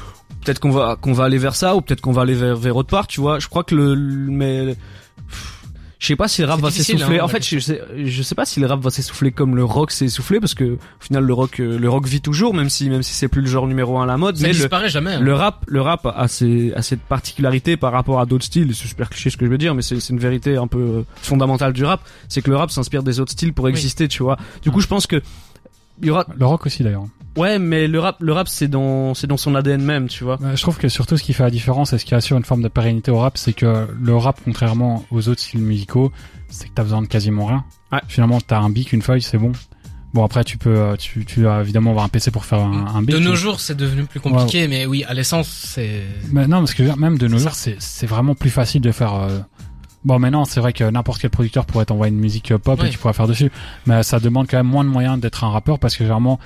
Peut-être 0.46 0.60
qu'on 0.60 0.72
va 0.72 0.96
qu'on 1.00 1.12
va 1.14 1.26
aller 1.26 1.38
vers 1.40 1.56
ça 1.56 1.76
ou 1.76 1.82
peut-être 1.82 2.00
qu'on 2.02 2.14
va 2.14 2.22
aller 2.22 2.36
vers 2.36 2.56
vers 2.56 2.76
autre 2.78 2.90
part 2.90 3.08
tu 3.08 3.20
vois. 3.20 3.40
Je 3.40 3.48
crois 3.50 3.64
que 3.66 3.76
le, 3.76 3.96
le- 3.96 4.32
mais 4.32 4.76
je 6.00 6.06
sais 6.08 6.16
pas 6.16 6.28
si 6.28 6.42
le 6.42 6.48
rap 6.48 6.60
va 6.60 6.70
s'essouffler. 6.70 7.20
hein, 7.20 7.24
en 7.24 7.28
fait, 7.28 7.44
je 7.44 7.58
sais, 7.60 7.82
je 7.98 8.22
sais 8.22 8.36
pas 8.36 8.46
si 8.46 8.60
le 8.60 8.68
rap 8.68 8.80
va 8.80 8.90
s'essouffler 8.92 9.32
comme 9.32 9.56
le 9.56 9.64
rock 9.64 9.92
s'est 9.92 10.06
essoufflé 10.06 10.40
parce 10.40 10.54
que 10.54 10.64
au 10.76 10.78
final 11.00 11.24
le 11.24 11.34
rock, 11.34 11.60
euh, 11.60 11.78
le 11.80 11.90
rock 11.90 12.06
vit 12.06 12.22
toujours, 12.22 12.54
même 12.54 12.70
si 12.70 12.90
même 12.90 13.02
si 13.02 13.14
c'est 13.16 13.28
plus 13.28 13.42
le 13.42 13.48
genre 13.48 13.66
numéro 13.68 13.98
un 13.98 14.04
à 14.04 14.06
la 14.06 14.18
mode. 14.18 14.38
Ça 14.38 14.44
mais 14.44 14.50
le, 14.54 14.60
disparaît 14.60 14.90
jamais. 14.90 15.14
hein. 15.14 15.20
le 15.20 15.34
rap, 15.34 15.64
le 15.68 15.82
rap 15.82 16.06
a, 16.06 16.28
ses, 16.28 16.72
a 16.74 16.82
cette 16.84 17.02
particularité 17.02 17.78
par 17.78 17.92
rapport 17.94 18.20
à 18.20 18.26
d'autres 18.28 18.46
styles. 18.46 18.76
C'est 18.76 18.88
super 18.88 19.10
cliché 19.10 19.30
ce 19.32 19.38
que 19.38 19.46
je 19.46 19.50
veux 19.50 19.58
dire, 19.58 19.74
mais 19.74 19.82
c'est 19.82 20.00
c'est 20.00 20.14
une 20.14 20.20
vérité 20.20 20.56
un 20.58 20.68
peu 20.68 20.78
euh, 20.80 21.02
fondamentale 21.16 21.74
du 21.74 21.84
rap. 21.84 22.02
C'est 22.30 22.42
que 22.44 22.50
le 22.52 22.58
rap 22.58 22.70
s'inspire 22.70 23.02
des 23.02 23.20
autres 23.20 23.32
styles 23.32 23.54
pour 23.54 23.68
exister, 23.68 24.08
tu 24.08 24.22
vois. 24.22 24.38
Du 24.62 24.70
coup, 24.72 24.82
je 24.82 24.88
pense 24.88 25.08
que 25.08 25.22
il 26.02 26.08
y 26.08 26.12
aura. 26.12 26.28
Le 26.38 26.46
rock 26.46 26.68
aussi 26.68 26.84
d'ailleurs. 26.84 27.06
Ouais, 27.38 27.60
mais 27.60 27.88
le 27.88 28.00
rap, 28.00 28.18
le 28.22 28.34
rap, 28.34 28.48
c'est 28.48 28.68
dans, 28.68 29.14
c'est 29.14 29.28
dans 29.28 29.38
son 29.38 29.56
ADN 29.56 29.82
même, 29.82 30.08
tu 30.08 30.24
vois. 30.24 30.38
Je 30.56 30.62
trouve 30.62 30.78
que 30.78 30.90
surtout 30.90 31.16
ce 31.18 31.24
qui 31.24 31.34
fait 31.34 31.44
la 31.44 31.50
différence 31.52 31.94
et 31.94 31.98
ce 31.98 32.06
qui 32.06 32.16
assure 32.16 32.38
une 32.38 32.44
forme 32.46 32.62
de 32.64 32.68
pérennité 32.68 33.12
au 33.12 33.20
rap, 33.20 33.38
c'est 33.38 33.54
que 33.54 33.88
le 34.02 34.16
rap, 34.18 34.40
contrairement 34.44 35.06
aux 35.12 35.30
autres 35.30 35.42
styles 35.42 35.62
musicaux, 35.62 36.12
c'est 36.50 36.68
que 36.68 36.74
t'as 36.74 36.84
besoin 36.84 37.02
de 37.02 37.08
quasiment 37.08 37.46
rien. 37.46 37.64
Ouais. 37.92 38.00
Finalement, 38.08 38.42
t'as 38.42 38.60
un 38.60 38.70
bic, 38.70 38.92
une 38.92 39.02
feuille, 39.02 39.22
c'est 39.22 39.38
bon. 39.38 39.52
Bon 40.14 40.24
après, 40.24 40.44
tu 40.44 40.58
peux, 40.58 40.76
euh, 40.76 40.96
tu, 40.96 41.26
tu 41.26 41.44
vas 41.44 41.62
évidemment 41.62 41.92
avoir 41.92 42.06
un 42.06 42.10
PC 42.10 42.32
pour 42.32 42.46
faire 42.46 42.60
un, 42.60 42.88
un 42.96 43.02
beat. 43.02 43.12
de 43.12 43.18
ou- 43.18 43.24
nos 43.24 43.36
jours, 43.36 43.60
c'est 43.60 43.76
devenu 43.76 44.06
plus 44.06 44.20
compliqué, 44.22 44.68
mais 44.68 44.86
oui, 44.86 45.04
à 45.08 45.14
l'essence, 45.14 45.48
c'est. 45.50 46.02
Mais 46.32 46.48
non, 46.48 46.60
parce 46.60 46.74
que 46.74 46.98
même 46.98 47.18
de 47.18 47.28
nos 47.28 47.38
jours, 47.38 47.54
c'est 47.54 47.76
c'est 47.80 48.08
vraiment 48.08 48.34
plus 48.34 48.50
facile 48.50 48.82
de 48.82 48.92
faire. 48.92 49.14
euh, 49.16 49.40
Bon, 50.06 50.18
maintenant, 50.20 50.46
c'est 50.46 50.62
vrai 50.62 50.72
que 50.72 50.86
n'importe 50.86 51.20
quel 51.22 51.30
producteur 51.30 51.66
pourrait 51.66 51.84
t'envoyer 51.86 52.14
une 52.14 52.20
musique 52.20 52.52
euh, 52.52 52.58
pop 52.58 52.80
Ouais. 52.80 52.88
et 52.88 52.90
tu 52.90 52.98
pourras 52.98 53.12
faire 53.14 53.28
dessus, 53.28 53.52
mais 53.86 54.02
ça 54.04 54.20
demande 54.22 54.48
quand 54.50 54.56
même 54.58 54.66
moins 54.68 54.86
de 54.86 54.90
moyens 54.90 55.20
d'être 55.20 55.44
un 55.44 55.50
rappeur 55.50 55.78
parce 55.80 55.96
que 55.98 56.04
généralement, 56.06 56.40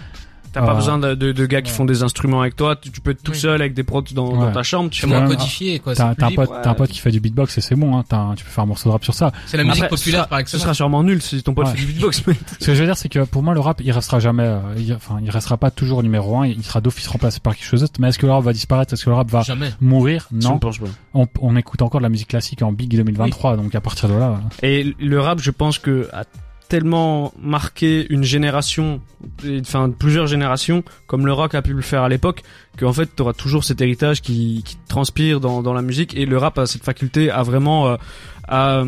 T'as 0.53 0.61
pas 0.61 0.71
Euh, 0.73 0.75
besoin 0.75 0.97
de, 0.97 1.15
de, 1.15 1.31
de 1.31 1.45
gars 1.45 1.61
qui 1.61 1.71
font 1.71 1.85
des 1.85 2.03
instruments 2.03 2.41
avec 2.41 2.55
toi. 2.55 2.75
Tu, 2.75 2.91
tu 2.91 2.99
peux 3.01 3.11
être 3.11 3.23
tout 3.23 3.31
Oui. 3.31 3.37
seul 3.39 3.61
avec 3.61 3.73
des 3.73 3.83
prods 3.83 4.01
dans, 4.13 4.51
ta 4.51 4.63
chambre. 4.63 4.89
Tu 4.89 5.01
C'est 5.01 5.07
vois. 5.07 5.19
moins 5.21 5.27
codifié, 5.29 5.79
quoi. 5.79 5.95
t'as 5.95 6.09
un 6.09 6.13
pote, 6.15 6.29
libre. 6.29 6.59
t'as 6.63 6.69
un 6.69 6.73
pote 6.73 6.89
qui 6.89 6.99
fait 6.99 7.11
du 7.11 7.19
beatbox 7.21 7.57
et 7.57 7.61
c'est 7.61 7.75
bon, 7.75 7.97
hein, 7.97 8.03
t'as- 8.07 8.33
tu 8.35 8.43
peux 8.43 8.49
faire 8.51 8.63
un 8.63 8.67
morceau 8.67 8.89
de 8.89 8.91
rap 8.93 9.03
sur 9.03 9.13
ça. 9.13 9.31
C'est 9.45 9.55
la 9.57 9.63
musique 9.63 9.83
Après, 9.83 9.95
populaire 9.95 10.23
ce 10.25 10.29
par 10.29 10.47
Ce 10.47 10.57
sera 10.57 10.73
sûrement 10.73 11.03
nul 11.03 11.21
si 11.21 11.41
ton 11.43 11.53
pote 11.53 11.67
Ouais. 11.67 11.71
fait 11.73 11.77
du 11.79 11.85
beatbox. 11.93 12.23
Ce 12.59 12.65
que 12.65 12.73
je 12.75 12.79
veux 12.79 12.85
dire, 12.85 12.97
c'est 12.97 13.09
que 13.09 13.19
pour 13.19 13.43
moi, 13.43 13.53
le 13.53 13.59
rap, 13.61 13.81
il 13.83 13.91
restera 13.91 14.19
jamais, 14.19 14.43
euh, 14.43 14.59
il, 14.77 14.93
enfin, 14.93 15.19
il 15.23 15.29
restera 15.29 15.57
pas 15.57 15.71
toujours 15.71 16.03
numéro 16.03 16.37
un, 16.39 16.45
il 16.47 16.63
sera 16.63 16.81
d'office 16.81 17.07
remplacé 17.07 17.39
par 17.39 17.55
quelque 17.55 17.65
chose 17.65 17.81
d'autre. 17.81 17.93
Mais 17.99 18.09
est-ce 18.09 18.19
que 18.19 18.25
le 18.25 18.31
rap 18.33 18.43
va 18.43 18.53
disparaître? 18.53 18.93
Est-ce 18.93 19.05
que 19.05 19.09
le 19.09 19.15
rap 19.15 19.29
va 19.31 19.41
Jamais. 19.43 19.71
mourir? 19.79 20.27
Non. 20.31 20.59
On, 21.13 21.27
on 21.41 21.55
écoute 21.55 21.81
encore 21.81 22.01
de 22.01 22.03
la 22.03 22.09
musique 22.09 22.27
classique 22.29 22.61
en 22.61 22.71
Big 22.71 22.89
2023, 22.95 23.55
donc 23.57 23.73
à 23.75 23.81
partir 23.81 24.09
de 24.09 24.15
là. 24.15 24.39
euh, 24.63 24.67
Et 24.67 24.95
le 24.99 25.19
rap, 25.21 25.39
je 25.39 25.51
pense 25.51 25.79
que 25.79 26.07
tellement 26.71 27.33
marqué 27.37 28.07
une 28.09 28.23
génération, 28.23 29.01
enfin 29.59 29.89
plusieurs 29.89 30.25
générations, 30.25 30.85
comme 31.05 31.25
le 31.25 31.33
rock 31.33 31.53
a 31.53 31.61
pu 31.61 31.73
le 31.73 31.81
faire 31.81 32.03
à 32.03 32.07
l'époque, 32.07 32.43
qu'en 32.79 32.93
fait 32.93 33.07
t'auras 33.07 33.33
toujours 33.33 33.65
cet 33.65 33.81
héritage 33.81 34.21
qui, 34.21 34.63
transpire 34.87 35.41
dans, 35.41 35.73
la 35.73 35.81
musique. 35.81 36.15
Et 36.15 36.25
le 36.25 36.37
rap 36.37 36.57
a 36.57 36.65
cette 36.65 36.85
faculté 36.85 37.29
à 37.29 37.43
vraiment 37.43 37.89
euh, 37.89 37.97
à 38.47 38.85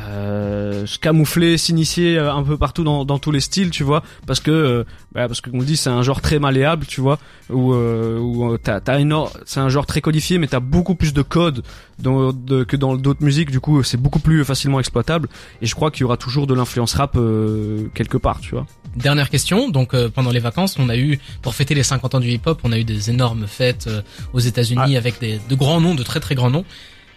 euh, 0.00 0.86
se 0.86 0.98
camoufler, 0.98 1.58
s'initier 1.58 2.18
euh, 2.18 2.32
un 2.32 2.42
peu 2.42 2.56
partout 2.56 2.84
dans, 2.84 3.04
dans 3.04 3.18
tous 3.18 3.30
les 3.30 3.40
styles, 3.40 3.70
tu 3.70 3.84
vois, 3.84 4.02
parce 4.26 4.40
que 4.40 4.50
euh, 4.50 4.84
bah, 5.12 5.26
parce 5.26 5.40
que 5.40 5.50
comme 5.50 5.60
on 5.60 5.64
dit, 5.64 5.76
c'est 5.76 5.90
un 5.90 6.02
genre 6.02 6.20
très 6.20 6.38
malléable, 6.38 6.86
tu 6.86 7.00
vois, 7.00 7.18
où 7.50 7.72
euh, 7.72 8.18
où 8.18 8.52
euh, 8.52 8.58
t'as 8.62 8.80
t'as 8.80 8.98
c'est 9.44 9.60
un 9.60 9.68
genre 9.68 9.86
très 9.86 10.00
codifié, 10.00 10.38
mais 10.38 10.46
t'as 10.46 10.60
beaucoup 10.60 10.94
plus 10.94 11.12
de 11.12 11.22
codes 11.22 11.62
dans, 11.98 12.32
de, 12.32 12.64
que 12.64 12.76
dans 12.76 12.96
d'autres 12.96 13.24
musiques. 13.24 13.50
Du 13.50 13.60
coup, 13.60 13.82
c'est 13.82 13.96
beaucoup 13.96 14.18
plus 14.18 14.44
facilement 14.44 14.80
exploitable. 14.80 15.28
Et 15.62 15.66
je 15.66 15.74
crois 15.74 15.90
qu'il 15.90 16.02
y 16.02 16.04
aura 16.04 16.16
toujours 16.16 16.46
de 16.46 16.54
l'influence 16.54 16.94
rap 16.94 17.16
euh, 17.16 17.88
quelque 17.94 18.16
part, 18.16 18.40
tu 18.40 18.50
vois. 18.54 18.66
Dernière 18.96 19.30
question. 19.30 19.68
Donc 19.68 19.94
euh, 19.94 20.08
pendant 20.08 20.30
les 20.30 20.40
vacances, 20.40 20.76
on 20.78 20.88
a 20.88 20.96
eu 20.96 21.18
pour 21.42 21.54
fêter 21.54 21.74
les 21.74 21.82
50 21.82 22.16
ans 22.16 22.20
du 22.20 22.28
hip-hop, 22.28 22.60
on 22.64 22.72
a 22.72 22.78
eu 22.78 22.84
des 22.84 23.10
énormes 23.10 23.46
fêtes 23.46 23.86
euh, 23.86 24.02
aux 24.32 24.40
États-Unis 24.40 24.96
avec 24.96 25.20
des 25.20 25.40
de 25.48 25.54
grands 25.54 25.80
noms, 25.80 25.94
de 25.94 26.02
très 26.02 26.20
très 26.20 26.34
grands 26.34 26.50
noms. 26.50 26.64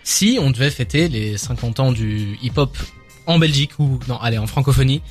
Si 0.03 0.39
on 0.41 0.49
devait 0.51 0.71
fêter 0.71 1.07
les 1.09 1.37
50 1.37 1.79
ans 1.79 1.91
du 1.91 2.37
hip-hop 2.41 2.75
en 3.27 3.37
Belgique 3.39 3.71
ou 3.79 3.99
non, 4.07 4.17
allez 4.17 4.37
en 4.37 4.47
francophonie, 4.47 5.01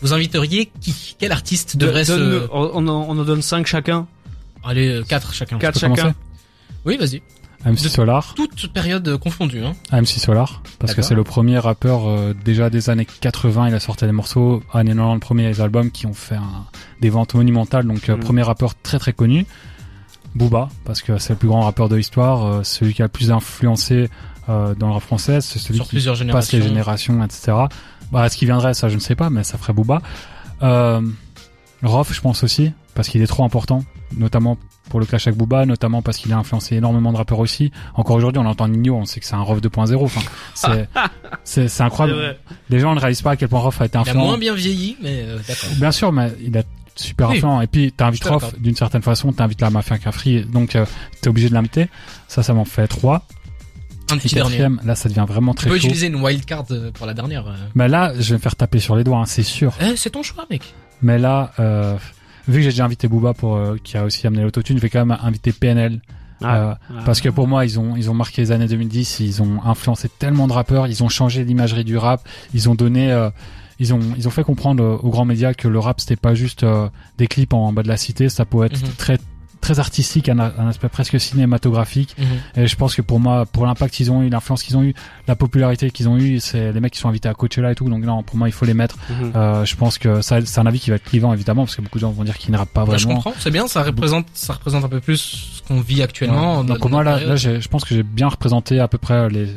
vous 0.00 0.12
inviteriez 0.12 0.70
qui? 0.80 1.16
Quel 1.18 1.32
artiste 1.32 1.76
devrait 1.76 2.04
Donne- 2.04 2.42
se 2.42 2.48
on, 2.52 2.70
on 2.74 2.88
en, 2.88 3.06
on 3.08 3.18
en 3.18 3.24
donne 3.24 3.42
cinq 3.42 3.66
chacun. 3.66 4.06
Allez, 4.64 4.88
euh, 4.88 5.02
quatre 5.02 5.32
chacun. 5.32 5.58
Quatre 5.58 5.74
peux 5.74 5.80
chacun. 5.80 5.94
commencer 5.94 6.14
Oui, 6.84 6.96
vas-y. 6.96 7.22
MC 7.64 7.84
De- 7.84 7.88
Solar, 7.88 8.34
Toute 8.34 8.68
période 8.72 9.08
euh, 9.08 9.18
confondue. 9.18 9.64
Hein. 9.64 9.74
MC 9.90 10.20
Solar, 10.20 10.62
parce 10.78 10.94
que 10.94 11.02
c'est 11.02 11.14
le 11.14 11.24
premier 11.24 11.58
rappeur 11.58 12.06
euh, 12.08 12.34
déjà 12.44 12.70
des 12.70 12.90
années 12.90 13.06
80, 13.06 13.68
il 13.68 13.74
a 13.74 13.80
sorti 13.80 14.04
des 14.04 14.12
morceaux, 14.12 14.62
années 14.72 14.90
90, 14.94 15.14
le 15.14 15.20
premier 15.20 15.60
albums 15.60 15.90
qui 15.90 16.06
ont 16.06 16.14
fait 16.14 16.36
un- 16.36 16.66
des 17.00 17.10
ventes 17.10 17.34
monumentales, 17.34 17.84
donc 17.86 18.08
euh, 18.08 18.16
Mm. 18.16 18.20
premier 18.20 18.42
rappeur 18.42 18.74
très 18.80 18.98
très 19.00 19.12
connu. 19.12 19.46
Booba, 20.36 20.68
parce 20.84 21.02
que 21.02 21.18
c'est 21.18 21.32
le 21.32 21.38
plus 21.38 21.48
grand 21.48 21.62
rappeur 21.62 21.88
de 21.88 21.96
l'histoire, 21.96 22.44
euh, 22.46 22.62
celui 22.62 22.94
qui 22.94 23.02
a 23.02 23.06
le 23.06 23.10
plus 23.10 23.30
influencé 23.32 24.08
euh, 24.48 24.74
dans 24.74 24.86
le 24.88 24.92
rap 24.92 25.02
français, 25.02 25.40
c'est 25.40 25.58
celui 25.58 25.76
Sur 25.76 25.88
qui 25.88 25.96
passe 26.30 26.52
les 26.52 26.62
générations. 26.62 27.24
etc. 27.24 27.52
Bah, 28.12 28.26
est-ce 28.26 28.36
qu'il 28.36 28.46
viendrait, 28.46 28.74
ça 28.74 28.88
je 28.88 28.94
ne 28.94 29.00
sais 29.00 29.14
pas, 29.16 29.30
mais 29.30 29.42
ça 29.42 29.58
ferait 29.58 29.72
Booba. 29.72 30.00
Euh, 30.62 31.00
Rof, 31.82 32.12
je 32.14 32.20
pense 32.20 32.44
aussi, 32.44 32.72
parce 32.94 33.08
qu'il 33.08 33.20
est 33.22 33.26
trop 33.26 33.44
important, 33.44 33.82
notamment 34.16 34.56
pour 34.88 35.00
le 35.00 35.06
clash 35.06 35.26
avec 35.26 35.36
Booba, 35.38 35.66
notamment 35.66 36.00
parce 36.00 36.16
qu'il 36.18 36.32
a 36.32 36.38
influencé 36.38 36.76
énormément 36.76 37.12
de 37.12 37.16
rappeurs 37.16 37.40
aussi. 37.40 37.72
Encore 37.94 38.16
aujourd'hui, 38.16 38.40
on 38.40 38.46
entend 38.46 38.68
Nino, 38.68 38.94
on 38.94 39.04
sait 39.04 39.18
que 39.20 39.26
c'est 39.26 39.34
un 39.34 39.42
Rof 39.42 39.60
2.0. 39.60 39.96
Enfin, 40.00 40.20
c'est, 40.54 40.88
c'est, 41.44 41.68
c'est 41.68 41.82
incroyable. 41.82 42.36
Les 42.70 42.78
gens 42.78 42.94
ne 42.94 43.00
réalisent 43.00 43.22
pas 43.22 43.32
à 43.32 43.36
quel 43.36 43.48
point 43.48 43.60
Rof 43.60 43.80
a 43.80 43.86
été 43.86 43.94
Il 43.94 43.98
a 43.98 44.00
influent. 44.02 44.24
moins 44.26 44.38
bien 44.38 44.54
vieilli, 44.54 44.96
mais 45.02 45.22
euh, 45.26 45.38
d'accord. 45.48 45.70
Bien 45.76 45.90
sûr, 45.92 46.12
mais 46.12 46.32
il 46.44 46.56
a 46.56 46.62
super 46.96 47.28
Oui. 47.30 47.36
influent. 47.36 47.60
Et 47.60 47.66
puis, 47.66 47.92
t'invites 47.92 48.24
Rof, 48.24 48.58
d'une 48.58 48.74
certaine 48.76 49.02
façon, 49.02 49.32
t'invites 49.32 49.60
la 49.60 49.70
mafia 49.70 49.98
Cafri, 49.98 50.44
donc 50.44 50.74
euh, 50.76 50.84
t'es 51.20 51.28
obligé 51.28 51.48
de 51.48 51.54
l'inviter. 51.54 51.88
Ça, 52.28 52.42
ça 52.42 52.52
m'en 52.54 52.64
fait 52.64 52.86
trois. 52.88 53.22
Un 54.10 54.16
Et 54.16 54.18
petit 54.20 54.34
dernier. 54.34 54.50
quatrième, 54.50 54.80
là, 54.84 54.94
ça 54.94 55.08
devient 55.08 55.24
vraiment 55.26 55.52
Tu 55.52 55.62
très 55.62 55.70
peux 55.70 55.76
chaud. 55.78 55.86
utiliser 55.86 56.06
une 56.06 56.16
wildcard 56.22 56.64
euh, 56.70 56.90
pour 56.92 57.06
la 57.06 57.14
dernière. 57.14 57.46
euh. 57.48 57.54
Mais 57.74 57.88
là, 57.88 58.12
je 58.18 58.28
vais 58.30 58.34
me 58.34 58.38
faire 58.40 58.54
taper 58.56 58.78
sur 58.78 58.94
les 58.96 59.02
doigts, 59.04 59.18
hein, 59.18 59.26
c'est 59.26 59.42
sûr. 59.42 59.72
Eh, 59.80 59.96
c'est 59.96 60.10
ton 60.10 60.22
choix, 60.22 60.46
mec. 60.50 60.62
Mais 61.02 61.18
là, 61.18 61.52
euh, 61.58 61.96
vu 62.46 62.58
que 62.58 62.62
j'ai 62.62 62.70
déjà 62.70 62.84
invité 62.84 63.08
Booba 63.08 63.34
pour 63.34 63.56
euh, 63.56 63.76
qui 63.82 63.96
a 63.96 64.04
aussi 64.04 64.26
amené 64.26 64.42
l'autotune, 64.42 64.76
je 64.76 64.82
vais 64.82 64.90
quand 64.90 65.04
même 65.04 65.18
inviter 65.22 65.52
PNL 65.52 66.00
euh, 66.42 66.74
parce 67.04 67.20
que 67.22 67.30
pour 67.30 67.48
moi, 67.48 67.64
ils 67.64 67.80
ont 67.80 67.96
ils 67.96 68.10
ont 68.10 68.14
marqué 68.14 68.42
les 68.42 68.52
années 68.52 68.66
2010, 68.68 69.20
ils 69.20 69.42
ont 69.42 69.60
influencé 69.64 70.08
tellement 70.08 70.46
de 70.46 70.52
rappeurs, 70.52 70.86
ils 70.86 71.02
ont 71.02 71.08
changé 71.08 71.44
l'imagerie 71.44 71.82
du 71.84 71.96
rap, 71.96 72.26
ils 72.54 72.68
ont 72.68 72.74
donné 72.74 73.10
euh, 73.10 73.30
ils 73.78 73.92
ont 73.94 74.00
ils 74.16 74.26
ont 74.26 74.30
fait 74.30 74.44
comprendre 74.44 75.00
aux 75.02 75.10
grands 75.10 75.24
médias 75.24 75.54
que 75.54 75.68
le 75.68 75.78
rap 75.78 76.00
c'était 76.00 76.16
pas 76.16 76.34
juste 76.34 76.62
euh, 76.62 76.88
des 77.18 77.26
clips 77.26 77.52
en, 77.52 77.72
bas 77.72 77.82
de 77.82 77.88
la 77.88 77.96
cité, 77.96 78.28
ça 78.28 78.44
pouvait 78.44 78.66
être 78.66 78.80
Mhm. 78.82 78.92
très 78.98 79.18
très 79.62 79.80
artistique, 79.80 80.28
un, 80.28 80.38
un 80.38 80.68
aspect 80.68 80.88
presque 80.88 81.18
cinématographique. 81.18 82.14
Mhm. 82.18 82.62
Et 82.62 82.66
je 82.68 82.76
pense 82.76 82.94
que 82.94 83.02
pour 83.02 83.18
moi, 83.18 83.46
pour 83.46 83.66
l'impact 83.66 83.94
qu'ils 83.94 84.12
ont 84.12 84.22
eu, 84.22 84.28
l'influence 84.28 84.62
qu'ils 84.62 84.76
ont 84.76 84.82
eu, 84.84 84.94
la 85.26 85.34
popularité 85.34 85.90
qu'ils 85.90 86.08
ont 86.08 86.16
eu, 86.18 86.38
c'est 86.38 86.72
les 86.72 86.78
mecs 86.78 86.92
qui 86.92 87.00
sont 87.00 87.08
invités 87.08 87.28
à 87.28 87.34
Coachella 87.34 87.72
et 87.72 87.74
tout. 87.74 87.88
Donc 87.88 88.04
non, 88.04 88.22
pour 88.22 88.36
moi, 88.36 88.48
il 88.48 88.52
faut 88.52 88.64
les 88.66 88.74
mettre. 88.74 88.96
Mhm. 89.10 89.32
Euh, 89.34 89.64
je 89.64 89.74
pense 89.74 89.98
que 89.98 90.20
ça, 90.20 90.44
c'est 90.44 90.60
un 90.60 90.66
avis 90.66 90.78
qui 90.78 90.90
va 90.90 90.96
être 90.96 91.04
clivant 91.04 91.32
évidemment, 91.32 91.64
parce 91.64 91.74
que 91.74 91.82
beaucoup 91.82 91.98
de 91.98 92.02
gens 92.02 92.12
vont 92.12 92.22
dire 92.22 92.38
qu'ils 92.38 92.52
ne 92.52 92.58
rappent 92.58 92.68
pas 92.68 92.84
Bah, 92.84 92.96
je 92.96 93.04
vraiment. 93.06 93.20
comprends, 93.22 93.40
c'est 93.40 93.50
bien, 93.50 93.66
ça 93.66 93.82
représente, 93.82 94.26
ça 94.34 94.52
représente 94.52 94.84
un 94.84 94.88
peu 94.88 95.00
plus 95.00 95.16
ce 95.16 95.62
qu'on 95.66 95.80
vit 95.80 96.02
actuellement. 96.02 96.60
Ouais. 96.60 96.66
Donc 96.66 96.78
pour 96.78 96.90
moi 96.90 97.02
là, 97.02 97.34
je 97.34 97.66
pense 97.68 97.84
que 97.84 97.94
j'ai 97.94 98.02
bien 98.04 98.28
représenté 98.28 98.78
à 98.78 98.86
peu 98.86 98.98
près 98.98 99.28
les. 99.30 99.48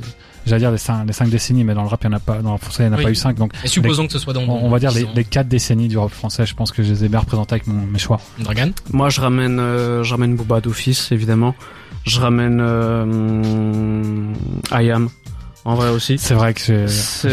J'allais 0.50 0.60
dire 0.62 0.72
les 0.72 0.78
cinq, 0.78 1.06
les 1.06 1.14
cinq 1.14 1.30
décennies, 1.30 1.64
mais 1.64 1.74
dans 1.74 1.84
le 1.84 1.88
rap, 1.88 2.02
il 2.04 2.08
y 2.08 2.10
en 2.10 2.18
a 2.18 2.20
pas, 2.20 2.40
dans 2.42 2.52
le 2.52 2.58
français, 2.58 2.84
il 2.84 2.88
n'y 2.88 2.92
en 2.92 2.96
a 2.96 2.98
Oui. 2.98 3.04
pas 3.06 3.12
eu 3.12 3.16
cinq. 3.16 3.38
Donc, 3.38 3.54
Et 3.64 3.68
supposons 3.68 4.06
que 4.08 4.12
ce 4.14 4.20
soit 4.20 4.34
dans. 4.34 4.42
on, 4.42 4.66
on 4.66 4.70
va 4.70 4.80
dire 4.80 4.92
les, 4.92 5.02
disons, 5.02 5.12
les 5.16 5.24
quatre 5.24 5.48
décennies 5.48 5.88
du 5.88 5.98
rap 5.98 6.10
français. 6.10 6.46
Je 6.46 6.54
pense 6.56 6.72
que 6.72 6.84
je 6.84 6.92
les 6.92 7.06
ai 7.06 7.10
bien 7.10 7.20
représentés 7.20 7.54
avec 7.54 7.68
mon, 7.68 7.86
mes 7.86 8.00
choix. 8.00 8.20
Dragan. 8.40 8.72
Moi, 8.92 9.10
je 9.10 9.22
ramène, 9.22 9.60
euh, 9.60 10.04
je 10.04 10.12
ramène 10.14 10.36
Booba 10.36 10.60
d'office, 10.62 11.12
évidemment. 11.12 11.56
Je 12.06 12.20
ramène 12.20 12.60
euh, 12.62 13.04
hum, 13.04 14.34
IAM, 14.72 15.10
en 15.70 15.76
vrai 15.76 15.90
aussi. 15.90 16.18
C'est 16.18 16.34
vrai 16.34 16.54
que 16.54 16.60
C'est- 16.62 16.86
aussi. 16.86 17.28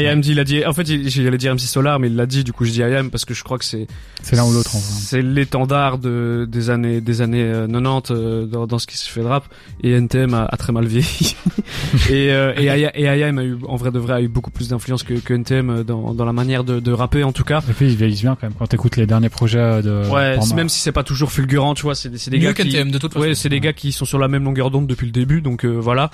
IAM 0.00 0.20
dit, 0.20 0.32
il 0.32 0.40
a 0.40 0.44
dit, 0.44 0.64
en 0.64 0.72
fait, 0.72 0.88
il- 0.88 1.08
j'allais 1.10 1.38
dire 1.38 1.52
MC 1.52 1.66
Solar, 1.66 1.98
mais 1.98 2.08
il 2.08 2.16
l'a 2.16 2.26
dit, 2.26 2.42
du 2.44 2.52
coup, 2.52 2.64
je 2.64 2.70
dis 2.70 2.80
IAM 2.80 3.10
parce 3.10 3.24
que 3.24 3.34
je 3.34 3.44
crois 3.44 3.58
que 3.58 3.64
c'est, 3.64 3.86
c'est 4.22 4.36
l'un 4.36 4.44
ou 4.44 4.52
l'autre. 4.52 4.74
en 4.74 4.78
vrai. 4.78 4.88
c'est 5.00 5.22
l'étendard 5.22 5.98
de, 5.98 6.46
des 6.50 6.70
années, 6.70 7.00
des 7.00 7.20
années 7.20 7.42
euh, 7.42 7.66
90 7.66 8.10
euh, 8.12 8.46
dans, 8.46 8.66
dans 8.66 8.78
ce 8.78 8.86
qui 8.86 8.96
se 8.96 9.08
fait 9.10 9.20
de 9.20 9.26
rap. 9.26 9.44
Et 9.82 9.92
NTM 9.92 10.34
a, 10.34 10.44
a 10.44 10.56
très 10.56 10.72
mal 10.72 10.86
vieilli. 10.86 11.36
et, 12.10 12.32
euh, 12.32 12.52
et, 12.56 12.64
IA 12.64 12.98
et 12.98 13.18
IAM 13.18 13.38
a 13.38 13.44
eu, 13.44 13.58
en 13.68 13.76
vrai 13.76 13.90
de 13.90 13.98
vrai, 13.98 14.14
a 14.14 14.20
eu 14.20 14.28
beaucoup 14.28 14.50
plus 14.50 14.68
d'influence 14.68 15.02
que, 15.02 15.14
que 15.14 15.34
NTM 15.34 15.70
euh, 15.70 15.84
dans, 15.84 16.14
dans 16.14 16.24
la 16.24 16.32
manière 16.32 16.64
de, 16.64 16.80
de 16.80 16.92
rapper, 16.92 17.24
en 17.24 17.32
tout 17.32 17.44
cas. 17.44 17.60
Et 17.68 17.72
puis 17.72 17.86
ils 17.90 17.96
vieillissent 17.96 18.22
bien 18.22 18.36
quand 18.40 18.46
même. 18.46 18.54
Quand 18.58 18.66
t'écoutes 18.66 18.96
les 18.96 19.06
derniers 19.06 19.28
projets 19.28 19.82
de. 19.82 20.08
Ouais, 20.10 20.36
c'est- 20.40 20.54
même 20.54 20.68
si 20.68 20.80
c'est 20.80 20.92
pas 20.92 21.04
toujours 21.04 21.30
fulgurant, 21.32 21.74
tu 21.74 21.82
vois, 21.82 21.94
c'est 21.94 22.08
des, 22.08 22.18
c'est 22.18 22.30
des 22.30 22.38
Mieux 22.38 22.52
gars 22.52 22.54
qui, 22.54 22.70
qu'NTM 22.70 22.90
de 22.90 22.98
toute 22.98 23.12
façon. 23.12 23.26
Ouais, 23.26 23.34
c'est 23.34 23.48
des 23.48 23.60
gars 23.60 23.72
qui 23.72 23.92
sont 23.92 24.04
sur 24.04 24.18
la 24.18 24.28
même 24.28 24.44
longueur 24.44 24.70
d'onde 24.70 24.86
depuis 24.86 25.06
le 25.06 25.12
début, 25.12 25.40
donc 25.42 25.64
euh, 25.64 25.68
voilà. 25.78 26.10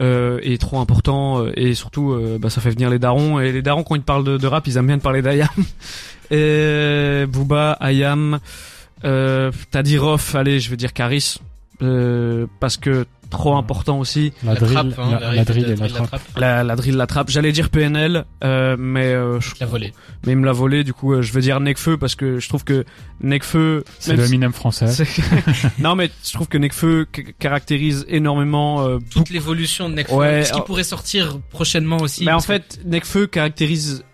Euh, 0.00 0.40
et 0.42 0.56
trop 0.56 0.80
important 0.80 1.42
euh, 1.42 1.52
et 1.54 1.74
surtout 1.74 2.12
euh, 2.12 2.38
bah, 2.40 2.48
ça 2.48 2.62
fait 2.62 2.70
venir 2.70 2.88
les 2.88 2.98
darons 2.98 3.40
et 3.40 3.52
les 3.52 3.60
darons 3.60 3.82
quand 3.82 3.94
ils 3.94 4.00
parlent 4.00 4.38
de, 4.38 4.46
rap 4.46 4.66
ils 4.66 4.78
aiment 4.78 4.86
bien 4.86 4.96
de 4.96 5.02
parler 5.02 5.20
d'Ayam. 5.20 5.48
Et 6.30 7.26
Booba 7.28 7.72
Ayam 7.72 8.40
euh, 9.04 9.52
t'as 9.70 9.82
allez 10.34 10.60
je 10.60 10.70
vais 10.70 10.76
dire 10.76 10.94
Caris 10.94 11.40
euh, 11.82 12.46
parce 12.58 12.78
que 12.78 13.04
trop 13.32 13.56
important 13.56 13.98
aussi 13.98 14.32
La, 14.44 14.54
La 14.54 14.60
drill, 14.60 14.72
trappe, 14.74 14.98
hein, 14.98 15.18
la, 15.20 15.34
la 15.34 15.44
drill 15.44 15.64
et 15.64 15.76
la 15.76 15.88
la 15.88 15.88
trappe. 16.06 16.20
la, 16.36 16.76
drill 16.76 16.96
la 16.96 17.06
trappe 17.06 17.30
j'allais 17.30 17.52
dire 17.52 17.68
PNL 17.70 18.24
euh, 18.44 18.76
mais 18.78 19.06
euh, 19.12 19.40
je, 19.40 19.50
La 19.60 19.66
volée. 19.66 19.92
mais 20.24 20.32
il 20.32 20.38
me 20.38 20.46
l'a 20.46 20.52
volé 20.52 20.84
du 20.84 20.92
coup 20.92 21.12
euh, 21.14 21.22
je 21.22 21.32
vais 21.32 21.40
dire 21.40 21.58
Necfeu 21.60 21.96
parce 21.98 22.14
que 22.14 22.38
je 22.38 22.48
trouve 22.48 22.62
que 22.64 22.84
Necfeu 23.22 23.84
C'est 23.98 24.14
le 24.16 24.24
Eminem 24.24 24.52
français. 24.52 24.86
non 25.78 25.94
mais 25.96 26.10
je 26.24 26.32
trouve 26.32 26.48
que 26.48 26.58
Necfeu 26.58 27.06
ca- 27.14 27.22
caractérise 27.38 28.04
énormément 28.08 28.86
euh, 28.86 28.98
Toute 29.10 29.30
l'évolution 29.30 29.88
de 29.88 29.94
Nekfeu. 29.94 30.14
Ouais, 30.14 30.44
ce 30.44 30.52
qui 30.52 30.60
pourrait 30.62 30.82
sortir 30.84 31.38
prochainement 31.50 31.98
aussi. 31.98 32.24
Mais 32.24 32.32
en 32.32 32.36
parce 32.36 32.46
que- 32.46 32.52
fait, 32.52 32.80
Necfeu 32.84 33.26
caractérise 33.26 34.04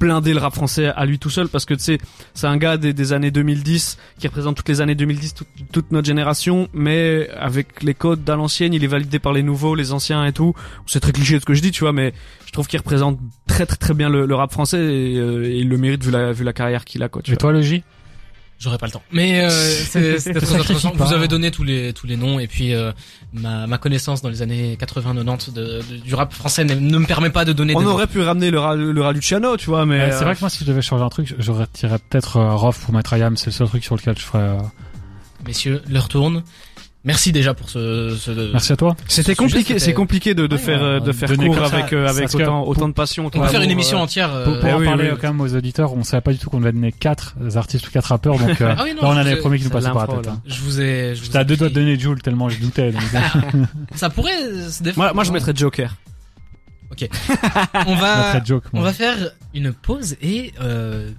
blindé 0.00 0.32
le 0.34 0.40
rap 0.40 0.54
français 0.54 0.86
à 0.86 1.06
lui 1.06 1.18
tout 1.18 1.30
seul 1.30 1.48
parce 1.48 1.64
que 1.64 1.74
tu 1.74 1.80
sais, 1.82 1.98
c'est 2.34 2.46
un 2.46 2.56
gars 2.56 2.76
des, 2.76 2.92
des 2.92 3.12
années 3.12 3.30
2010 3.30 3.98
qui 4.18 4.26
représente 4.26 4.56
toutes 4.56 4.68
les 4.68 4.80
années 4.80 4.94
2010, 4.94 5.34
toute, 5.34 5.48
toute 5.72 5.90
notre 5.92 6.06
génération, 6.06 6.68
mais 6.72 7.28
avec 7.38 7.82
les 7.82 7.94
codes 7.94 8.24
d'à 8.24 8.36
l'ancienne, 8.36 8.74
il 8.74 8.82
est 8.84 8.88
validé 8.88 9.18
par 9.18 9.32
les 9.32 9.42
nouveaux, 9.42 9.74
les 9.74 9.92
anciens 9.92 10.24
et 10.26 10.32
tout. 10.32 10.54
C'est 10.86 11.00
très 11.00 11.12
cliché 11.12 11.34
de 11.34 11.40
ce 11.40 11.44
que 11.46 11.54
je 11.54 11.62
dis, 11.62 11.70
tu 11.70 11.80
vois, 11.80 11.92
mais 11.92 12.12
je 12.46 12.52
trouve 12.52 12.66
qu'il 12.66 12.78
représente 12.78 13.18
très 13.46 13.66
très 13.66 13.76
très 13.76 13.94
bien 13.94 14.08
le, 14.08 14.26
le 14.26 14.34
rap 14.34 14.52
français 14.52 14.78
et, 14.78 15.16
euh, 15.18 15.44
et 15.44 15.58
il 15.58 15.68
le 15.68 15.76
mérite 15.78 16.04
vu 16.04 16.10
la 16.10 16.32
vu 16.32 16.44
la 16.44 16.52
carrière 16.52 16.84
qu'il 16.84 17.02
a 17.02 17.08
quoi. 17.08 17.22
Tu 17.22 17.30
Et 17.32 17.34
vois. 17.34 17.52
toi, 17.52 17.60
J? 17.60 17.82
J'aurais 18.58 18.78
pas 18.78 18.86
le 18.86 18.92
temps. 18.92 19.02
Mais 19.12 19.44
euh, 19.44 19.50
c'est- 19.50 20.18
c'était 20.18 20.40
très 20.40 20.54
intéressant. 20.58 20.90
pas. 20.92 21.04
Vous 21.04 21.12
avez 21.12 21.28
donné 21.28 21.50
tous 21.50 21.62
les 21.62 21.92
tous 21.92 22.06
les 22.06 22.16
noms 22.16 22.38
et 22.40 22.46
puis 22.46 22.72
euh, 22.74 22.90
ma, 23.34 23.66
ma 23.66 23.76
connaissance 23.78 24.22
dans 24.22 24.30
les 24.30 24.40
années 24.40 24.78
80-90 24.80 25.52
de, 25.52 25.62
de- 25.90 25.96
du 25.98 26.14
rap 26.14 26.32
français 26.32 26.64
ne, 26.64 26.74
ne 26.74 26.98
me 26.98 27.04
permet 27.06 27.28
pas 27.30 27.44
de 27.44 27.52
donner. 27.52 27.74
On 27.76 27.80
des 27.80 27.86
aurait 27.86 28.06
pu 28.06 28.20
ramener 28.22 28.50
le, 28.50 28.58
Ra- 28.58 28.74
le 28.74 29.00
Raluciano, 29.02 29.56
tu 29.58 29.66
vois, 29.66 29.84
mais 29.84 30.10
C'est 30.10 30.16
euh, 30.16 30.24
vrai 30.24 30.34
que 30.34 30.40
moi, 30.40 30.48
si 30.48 30.60
je 30.60 30.64
devais 30.64 30.80
changer 30.82 31.04
un 31.04 31.08
truc, 31.10 31.34
j'aurais 31.38 31.66
tiré 31.72 31.98
peut-être 32.08 32.38
euh, 32.38 32.54
Rof 32.54 32.80
pour 32.84 32.94
mettre 32.94 33.12
Ayam. 33.12 33.36
C'est 33.36 33.46
le 33.46 33.52
seul 33.52 33.68
truc 33.68 33.84
sur 33.84 33.94
lequel 33.96 34.16
je 34.18 34.22
ferais. 34.24 34.38
euh, 34.42 34.58
Messieurs, 35.46 35.82
leur 35.88 36.08
tourne. 36.08 36.42
Merci 37.06 37.30
déjà 37.32 37.54
pour 37.54 37.70
ce. 37.70 38.14
ce 38.20 38.30
Merci 38.52 38.72
à 38.72 38.76
toi. 38.76 38.96
c'était 39.06 39.34
compliqué, 39.36 39.78
c'est 39.78 39.94
compliqué 39.94 40.34
de, 40.34 40.46
de 40.46 40.56
Ouais, 40.56 40.60
faire 40.60 40.82
euh, 40.82 40.98
de 41.00 41.12
faire 41.12 41.34
court 41.36 41.54
ça, 41.68 41.76
avec 41.76 41.92
euh, 41.92 42.08
avec 42.08 42.34
autant 42.34 42.58
pour- 42.60 42.68
autant 42.68 42.88
de 42.88 42.92
passion. 42.94 43.26
On 43.26 43.30
peut 43.30 43.38
autant 43.38 43.46
faire 43.48 43.60
une 43.60 43.68
d'amour, 43.68 43.72
émission 43.80 43.98
euh, 43.98 44.02
entière. 44.02 44.34
euh, 44.34 44.44
Pour, 44.44 44.58
pour 44.58 44.68
eh 44.68 44.72
en 44.72 44.78
oui, 44.80 44.84
parler 44.86 45.04
oui. 45.04 45.10
euh, 45.10 45.16
quand 45.20 45.28
même 45.28 45.40
aux 45.40 45.54
auditeurs, 45.54 45.94
on 45.94 46.02
savait 46.02 46.20
pas 46.20 46.32
du 46.32 46.38
tout 46.38 46.50
qu'on 46.50 46.58
devait 46.58 46.72
donner 46.72 46.90
quatre 46.92 47.34
artistes 47.54 47.86
ou 47.86 47.90
quatre 47.92 48.06
rappeurs, 48.06 48.36
donc 48.38 48.60
euh, 48.60 48.74
Ah 48.76 48.82
oui, 48.84 48.90
non, 48.94 49.02
là 49.02 49.08
on 49.08 49.14
je 49.14 49.18
a 49.20 49.22
les 49.24 49.36
premiers 49.36 49.58
qui 49.58 49.64
nous 49.64 49.68
c'est 49.70 49.74
passaient 49.74 49.92
par 49.92 50.08
la 50.08 50.14
tête. 50.22 50.26
hein. 50.28 50.42
Je 50.46 50.60
vous 50.60 50.80
ai. 50.80 51.14
je 51.14 51.22
J'étais 51.24 51.38
à 51.38 51.44
deux 51.44 51.56
doigts 51.56 51.68
de 51.68 51.74
donner 51.74 51.96
Jules 51.98 52.20
tellement 52.22 52.48
je 52.48 52.58
doutais. 52.58 52.90
donc, 52.90 53.02
euh, 53.14 53.64
Ça 53.94 54.10
pourrait 54.10 54.68
se 54.68 54.82
défendre. 54.82 55.06
Moi, 55.06 55.12
moi, 55.14 55.24
je 55.24 55.30
mettrais 55.32 55.52
Joker. 55.54 55.94
On 56.90 57.94
je 57.94 58.00
va. 58.00 58.42
On 58.72 58.80
va 58.80 58.92
faire 58.92 59.16
une 59.54 59.72
pause 59.72 60.16
et 60.22 60.52
euh, 60.60 61.10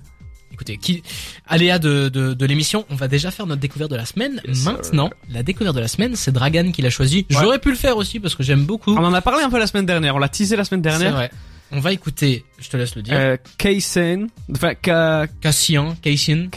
écoutez, 0.58 0.78
qui 0.78 1.04
aléa 1.46 1.78
de, 1.80 2.10
de, 2.10 2.34
de 2.34 2.46
l'émission, 2.46 2.86
on 2.90 2.96
va 2.96 3.08
déjà 3.08 3.30
faire 3.32 3.46
notre 3.46 3.62
découverte 3.62 3.92
de 3.92 3.96
la 3.96 4.06
semaine. 4.06 4.42
Yes, 4.48 4.66
Maintenant, 4.66 5.10
la 5.30 5.44
découverte 5.44 5.76
de 5.76 5.82
la 5.82 5.88
semaine, 5.88 6.16
c'est 6.16 6.32
Dragan 6.32 6.72
qui 6.72 6.82
l'a 6.82 6.90
choisi. 6.90 7.26
J'aurais 7.30 7.60
pu 7.60 7.70
le 7.70 7.76
faire 7.76 7.96
aussi 7.98 8.20
parce 8.20 8.34
que 8.36 8.44
j'aime 8.44 8.66
beaucoup. 8.66 8.94
On 8.96 9.04
en 9.06 9.14
a 9.14 9.22
parlé 9.22 9.44
un 9.44 9.50
peu 9.50 9.60
la 9.60 9.68
semaine 9.68 9.86
dernière. 9.86 10.16
On 10.16 10.20
l'a 10.20 10.30
teasé 10.30 10.56
la 10.56 10.64
semaine 10.66 10.82
C'est 10.84 10.90
dernière. 10.90 11.14
vrai. 11.14 11.32
On 11.72 11.80
va 11.82 11.92
écouter, 11.92 12.46
je 12.60 12.70
te 12.70 12.78
laisse 12.78 12.96
le 12.96 13.02
dire. 13.02 13.14
Euh, 13.16 13.38
Kaysen, 13.58 14.30
enfin 14.56 14.74
Ka- 14.74 15.28
Cassian, 15.42 15.96
Kaysen, 16.02 16.50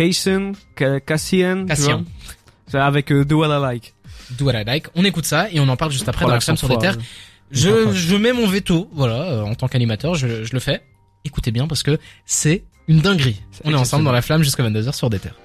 Ka- 0.77 1.01
Cassian, 1.01 1.67
Cassian. 1.67 2.05
C'est 2.69 2.79
avec 2.79 3.11
euh, 3.11 3.25
Do 3.25 3.39
What 3.41 3.49
I 3.49 3.61
Like. 3.61 3.95
Do 4.39 4.47
What 4.47 4.61
I 4.61 4.65
Like. 4.65 4.87
On 4.95 5.05
écoute 5.05 5.25
ça 5.27 5.51
et 5.51 5.59
on 5.59 5.69
en 5.69 5.77
parle 5.77 5.91
juste 5.91 6.09
après 6.09 6.25
dans 6.27 6.31
la 6.33 6.41
sur 6.41 6.69
les 6.69 6.79
terres. 6.79 6.97
euh. 6.97 7.03
Je, 7.51 7.93
je 7.93 8.15
mets 8.17 8.33
mon 8.33 8.47
veto, 8.47 8.89
voilà, 8.95 9.23
euh, 9.25 9.43
en 9.43 9.57
tant 9.57 9.67
qu'animateur, 9.67 10.15
je, 10.15 10.45
je 10.45 10.53
le 10.53 10.61
fais. 10.61 10.81
Écoutez 11.25 11.51
bien 11.51 11.67
parce 11.67 11.83
que 11.83 11.99
c'est 12.25 12.63
une 12.91 13.01
dinguerie. 13.01 13.41
On 13.65 13.71
est 13.71 13.77
ensemble 13.77 14.05
dans 14.05 14.11
la 14.13 14.21
flamme 14.21 14.43
jusqu'à 14.43 14.65
22h 14.69 14.93
sur 14.93 15.11
des 15.11 15.21
terres. 15.21 15.37